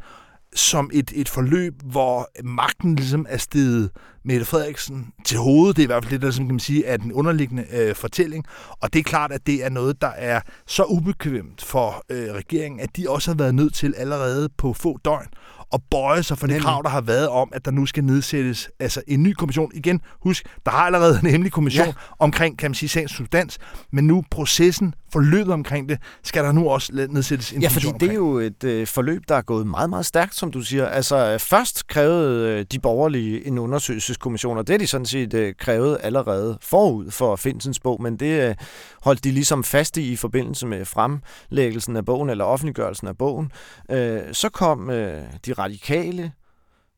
[0.54, 3.90] som et, et forløb, hvor magten ligesom er steget
[4.24, 5.76] Mette Frederiksen til hovedet.
[5.76, 7.94] Det er i hvert fald det, der som kan man sige, er den underliggende øh,
[7.94, 8.44] fortælling.
[8.80, 12.80] Og det er klart, at det er noget, der er så ubekvemt for øh, regeringen,
[12.80, 15.26] at de også har været nødt til allerede på få døgn
[15.74, 18.70] at bøje sig for det krav, der har været om, at der nu skal nedsættes
[18.80, 19.70] altså en ny kommission.
[19.74, 21.92] Igen, husk, der har allerede en hemmelig kommission ja.
[22.18, 23.58] omkring, kan man sige, sagens substans,
[23.92, 28.00] men nu processen, forløbet omkring det, skal der nu også nedsættes en Ja, fordi omkring.
[28.00, 30.86] det er jo et øh, forløb, der er gået meget, meget stærkt, som du siger.
[30.86, 35.54] Altså, først krævede øh, de borgerlige en undersøgelseskommission, og det har de sådan set øh,
[35.58, 38.54] krævet allerede forud for Finsens bog, men det øh,
[39.02, 43.52] holdt de ligesom fast i i forbindelse med fremlæggelsen af bogen, eller offentliggørelsen af bogen.
[43.90, 46.32] Øh, så kom øh, de radikale,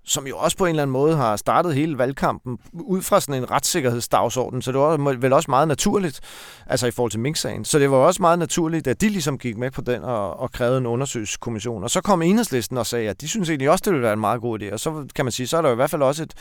[0.04, 3.42] som jo også på en eller anden måde har startet hele valgkampen ud fra sådan
[3.42, 6.20] en retssikkerhedsdagsorden, så det var vel også meget naturligt,
[6.66, 7.64] altså i forhold til Mink-sagen.
[7.64, 10.52] Så det var også meget naturligt, at de ligesom gik med på den og, og
[10.52, 11.82] krævede en undersøgelseskommission.
[11.82, 14.20] Og så kom enhedslisten og sagde, at de synes egentlig også, det ville være en
[14.20, 14.72] meget god idé.
[14.72, 16.34] Og så kan man sige, så er der i hvert fald også et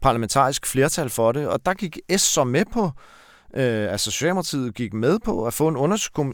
[0.00, 1.48] parlamentarisk flertal for det.
[1.48, 2.90] Og der gik S så med på,
[3.56, 5.76] Øh, altså Socialdemokratiet gik med på at få en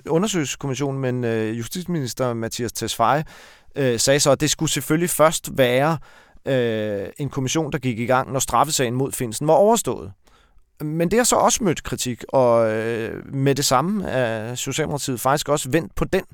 [0.08, 3.24] undersøgelseskommission, men øh, justitsminister Mathias Tesfaye
[3.76, 5.98] øh, sagde så, at det skulle selvfølgelig først være
[6.46, 10.12] øh, en kommission, der gik i gang, når straffesagen mod Finsen var overstået.
[10.80, 15.48] Men det har så også mødt kritik, og øh, med det samme er Socialdemokratiet faktisk
[15.48, 16.24] også vendt på den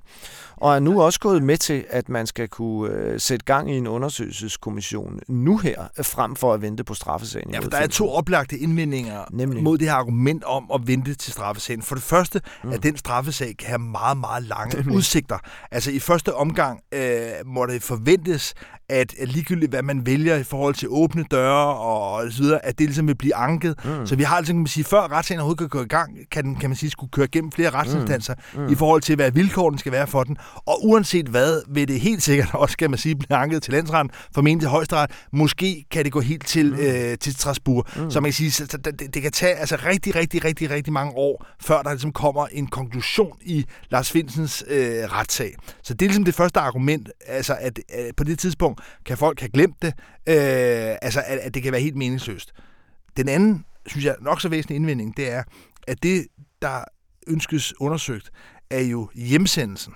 [0.57, 3.77] og er nu også gået med til, at man skal kunne øh, sætte gang i
[3.77, 7.51] en undersøgelseskommission nu her, frem for at vente på straffesagen.
[7.51, 9.63] Ja, for der er to oplagte indvendinger Nemlig.
[9.63, 11.83] mod det her argument om at vente til straffesagen.
[11.83, 12.71] For det første, mm.
[12.71, 14.97] at den straffesag kan have meget, meget lange Nemlig.
[14.97, 15.39] udsigter.
[15.71, 18.55] Altså i første omgang øh, må det forventes,
[18.89, 22.87] at ligegyldigt hvad man vælger i forhold til åbne døre og så videre, at det
[22.87, 23.85] ligesom vil blive anket.
[23.85, 24.07] Mm.
[24.07, 26.45] Så vi har altså, kan man sige, før retssagen overhovedet kan gå i gang, kan
[26.45, 28.61] den, kan man sige, skulle køre gennem flere retsinstanser mm.
[28.61, 28.73] Mm.
[28.73, 30.37] i forhold til, hvad vilkårene skal være for den.
[30.67, 34.11] Og uanset hvad, vil det helt sikkert også, kan man sige, blive anket til landsretten,
[34.35, 35.11] formentlig til højesteret.
[35.33, 36.79] Måske kan det gå helt til, mm.
[36.79, 37.87] øh, til Strasbourg.
[37.97, 38.11] Mm.
[38.11, 41.13] Så man kan sige, så det, det kan tage altså rigtig, rigtig, rigtig, rigtig mange
[41.13, 45.55] år, før der ligesom kommer en konklusion i Lars Finsens øh, retssag.
[45.83, 49.41] Så det er ligesom det første argument, altså at øh, på det tidspunkt kan folk
[49.41, 49.93] have glemt det,
[50.29, 52.53] øh, altså at, at det kan være helt meningsløst.
[53.17, 55.43] Den anden, synes jeg, nok så væsentlig indvending, det er,
[55.89, 56.27] at det,
[56.63, 56.85] der
[57.27, 58.31] ønskes undersøgt,
[58.71, 59.93] er jo hjemsendelsen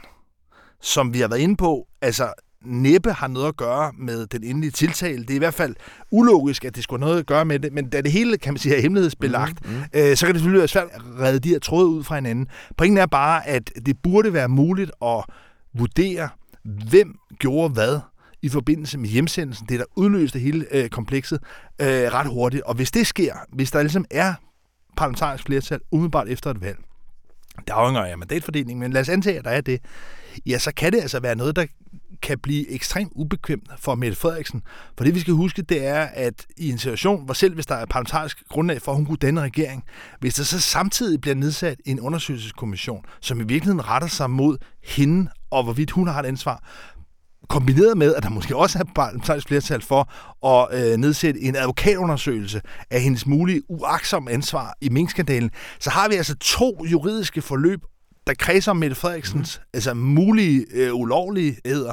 [0.82, 2.32] som vi har været inde på, altså
[2.64, 5.22] næppe har noget at gøre med den endelige tiltale.
[5.22, 5.74] Det er i hvert fald
[6.10, 8.52] ulogisk, at det skulle have noget at gøre med det, men da det hele, kan
[8.52, 9.82] man sige, er hemmelighedsbelagt, mm-hmm.
[9.92, 12.46] øh, så kan det selvfølgelig være svært at redde de her tråde ud fra hinanden.
[12.76, 15.24] Pointen er bare, at det burde være muligt at
[15.74, 16.28] vurdere,
[16.90, 18.00] hvem gjorde hvad
[18.42, 21.38] i forbindelse med hjemsendelsen, det der udløste hele øh, komplekset,
[21.80, 22.62] øh, ret hurtigt.
[22.62, 24.34] Og hvis det sker, hvis der ligesom er
[24.96, 26.78] parlamentarisk flertal umiddelbart efter et valg,
[27.66, 29.80] der afhænger af mandatfordelingen, men lad os antage, at der er det,
[30.46, 31.66] ja, så kan det altså være noget, der
[32.22, 34.62] kan blive ekstremt ubekvemt for Mette Frederiksen.
[34.96, 37.74] For det vi skal huske, det er, at i en situation, hvor selv hvis der
[37.74, 39.84] er parlamentarisk grundlag for, at hun kunne danne regering,
[40.20, 45.30] hvis der så samtidig bliver nedsat en undersøgelseskommission, som i virkeligheden retter sig mod hende,
[45.50, 46.64] og hvorvidt hun har et ansvar,
[47.48, 50.12] kombineret med, at der måske også er parlamentarisk flertal for
[50.46, 52.60] at øh, nedsætte en advokatundersøgelse
[52.90, 57.80] af hendes mulige uaksom ansvar i minkskandalen, så har vi altså to juridiske forløb
[58.28, 59.68] der kredser om Mette Frederiksens mm.
[59.74, 61.92] altså mulige øh, ulovligheder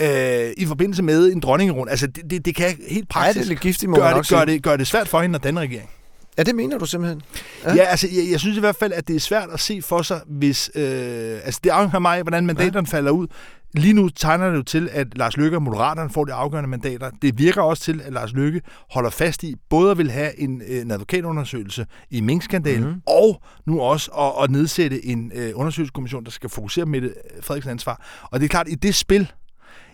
[0.00, 1.90] øh, i forbindelse med en dronningerund.
[1.90, 4.76] Altså, det, det, det kan helt praktisk ja, det giftigt, gøre, det, gør, det, gør
[4.76, 5.90] det svært for hende at danne regering.
[6.38, 7.22] Ja, det mener du simpelthen.
[7.64, 9.82] Ja, ja altså, jeg, jeg synes i hvert fald, at det er svært at se
[9.82, 10.70] for sig, hvis...
[10.74, 12.96] Øh, altså, det afhænger mig hvordan mandaterne ja.
[12.96, 13.26] falder ud.
[13.74, 17.10] Lige nu tegner det jo til, at Lars Løkke og Moderaterne får de afgørende mandater.
[17.22, 18.60] Det virker også til, at Lars Løkke
[18.90, 23.02] holder fast i både at vil have en, en advokatundersøgelse i Mink-skandalen, mm-hmm.
[23.06, 27.70] og nu også at, at nedsætte en øh, undersøgelseskommission, der skal fokusere med det Frederiksen
[27.70, 28.06] ansvar.
[28.22, 29.32] Og det er klart, at i det spil,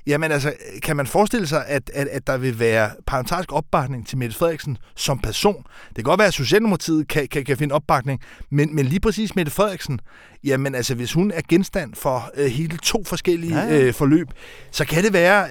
[0.06, 0.52] Jamen altså,
[0.82, 4.78] kan man forestille sig, at, at, at der vil være parlamentarisk opbakning til Mette Frederiksen
[4.96, 5.64] som person?
[5.88, 9.36] Det kan godt være, at Socialdemokratiet kan, kan, kan finde opbakning, men, men lige præcis
[9.36, 10.00] Mette Frederiksen,
[10.44, 13.80] jamen altså, hvis hun er genstand for øh, hele to forskellige ja, ja.
[13.82, 14.28] Øh, forløb,
[14.70, 15.46] så kan det være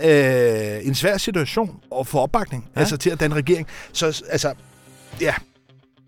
[0.77, 2.79] øh, en svær situation at få opbakning ja.
[2.79, 3.67] altså, til at danne regering.
[3.93, 4.53] Så altså,
[5.21, 5.33] ja,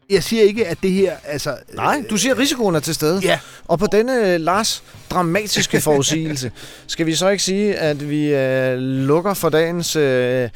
[0.09, 1.13] jeg siger ikke, at det her...
[1.25, 3.19] Altså, Nej, du siger, at risikoen er til stede.
[3.23, 3.39] Ja.
[3.67, 6.51] Og på denne, Lars, dramatiske forudsigelse,
[6.87, 10.49] skal vi så ikke sige, at vi øh, lukker for dagens øh,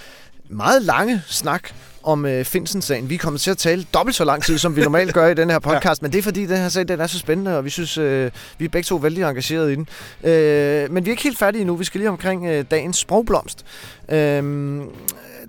[0.50, 1.70] meget lange snak
[2.04, 3.10] om øh, Finsen-sagen.
[3.10, 5.50] Vi kommer til at tale dobbelt så lang tid, som vi normalt gør i den
[5.50, 6.06] her podcast, ja.
[6.06, 8.32] men det er fordi, den her sag den er så spændende, og vi synes, øh,
[8.58, 9.88] vi er begge to vældig engageret i den.
[10.24, 11.76] Øh, men vi er ikke helt færdige endnu.
[11.76, 13.66] Vi skal lige omkring øh, dagens sprogblomst.
[14.10, 14.18] Øh,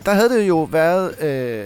[0.04, 1.22] der havde det jo været...
[1.22, 1.64] Øh,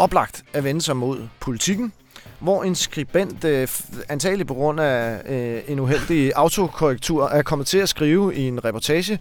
[0.00, 1.92] oplagt at vende sig mod politikken,
[2.38, 3.68] hvor en skribent, øh,
[4.08, 8.64] antageligt på grund af øh, en uheldig autokorrektur, er kommet til at skrive i en
[8.64, 9.18] reportage,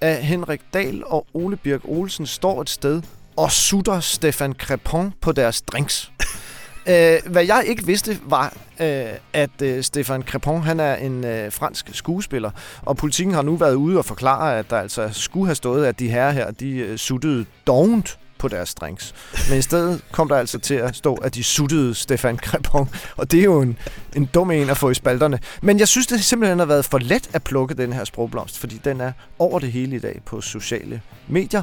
[0.00, 3.02] at Henrik Dahl og Ole Birk Olsen står et sted
[3.36, 6.10] og sutter Stefan Crepon på deres drinks.
[6.86, 11.52] Øh, hvad jeg ikke vidste var, øh, at øh, Stefan Crepon han er en øh,
[11.52, 12.50] fransk skuespiller,
[12.82, 15.98] og politikken har nu været ude og forklare, at der altså skulle have stået, at
[15.98, 19.14] de her her, de øh, suttede dovent på deres drinks.
[19.48, 23.30] Men i stedet kom der altså til at stå, at de suttede Stefan Crepon, og
[23.30, 23.78] det er jo en,
[24.16, 25.38] en dum en at få i spalterne.
[25.62, 28.80] Men jeg synes, det simpelthen har været for let at plukke den her sprogblomst, fordi
[28.84, 31.62] den er over det hele i dag på sociale medier.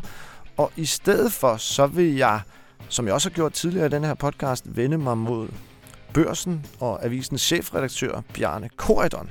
[0.57, 2.41] Og i stedet for, så vil jeg,
[2.89, 5.47] som jeg også har gjort tidligere i den her podcast, vende mig mod
[6.13, 9.29] Børsen og avisens chefredaktør Bjarne Koridon.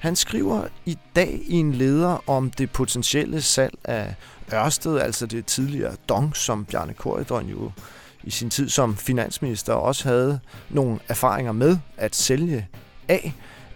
[0.00, 4.14] Han skriver i dag i en leder om det potentielle salg af
[4.52, 7.72] Ørsted, altså det tidligere Dong, som Bjarne Korydon jo
[8.24, 10.40] i sin tid som finansminister også havde
[10.70, 12.68] nogle erfaringer med at sælge
[13.08, 13.34] af.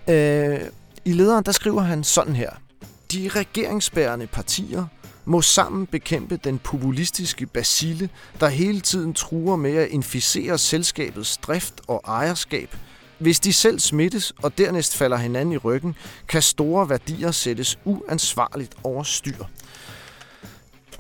[0.09, 0.61] Øh,
[1.05, 2.51] I lederen der skriver han sådan her.
[3.12, 4.87] De regeringsbærende partier
[5.25, 8.09] må sammen bekæmpe den populistiske basile,
[8.41, 12.77] der hele tiden truer med at inficere selskabets drift og ejerskab.
[13.18, 15.94] Hvis de selv smittes og dernæst falder hinanden i ryggen,
[16.28, 19.44] kan store værdier sættes uansvarligt over styr.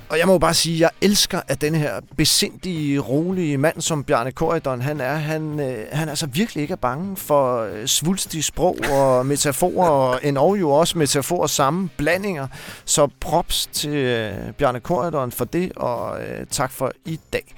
[0.08, 4.04] Og jeg må bare sige, at jeg elsker, at den her besindige, rolige mand, som
[4.04, 8.42] Bjarne Korydon han er, han, øh, han altså virkelig ikke er bange for øh, svulstige
[8.42, 12.46] sprog og metaforer, og endnu jo også metaforer samme blandinger.
[12.84, 17.54] Så props til øh, Bjarne Korydon for det, og øh, tak for i dag.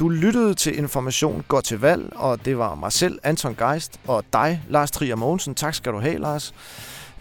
[0.00, 4.24] Du lyttede til Information går til valg, og det var mig selv, Anton Geist, og
[4.32, 5.54] dig, Lars Trier Mogensen.
[5.54, 6.54] Tak skal du have, Lars.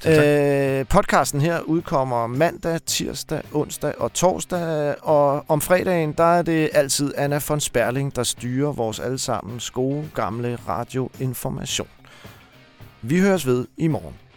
[0.07, 6.69] Øh, podcasten her udkommer mandag, tirsdag, onsdag og torsdag, og om fredagen, der er det
[6.73, 11.87] altid Anna von Sperling, der styrer vores allesammens gode, gamle radioinformation.
[13.01, 14.28] Vi høres ved i morgen.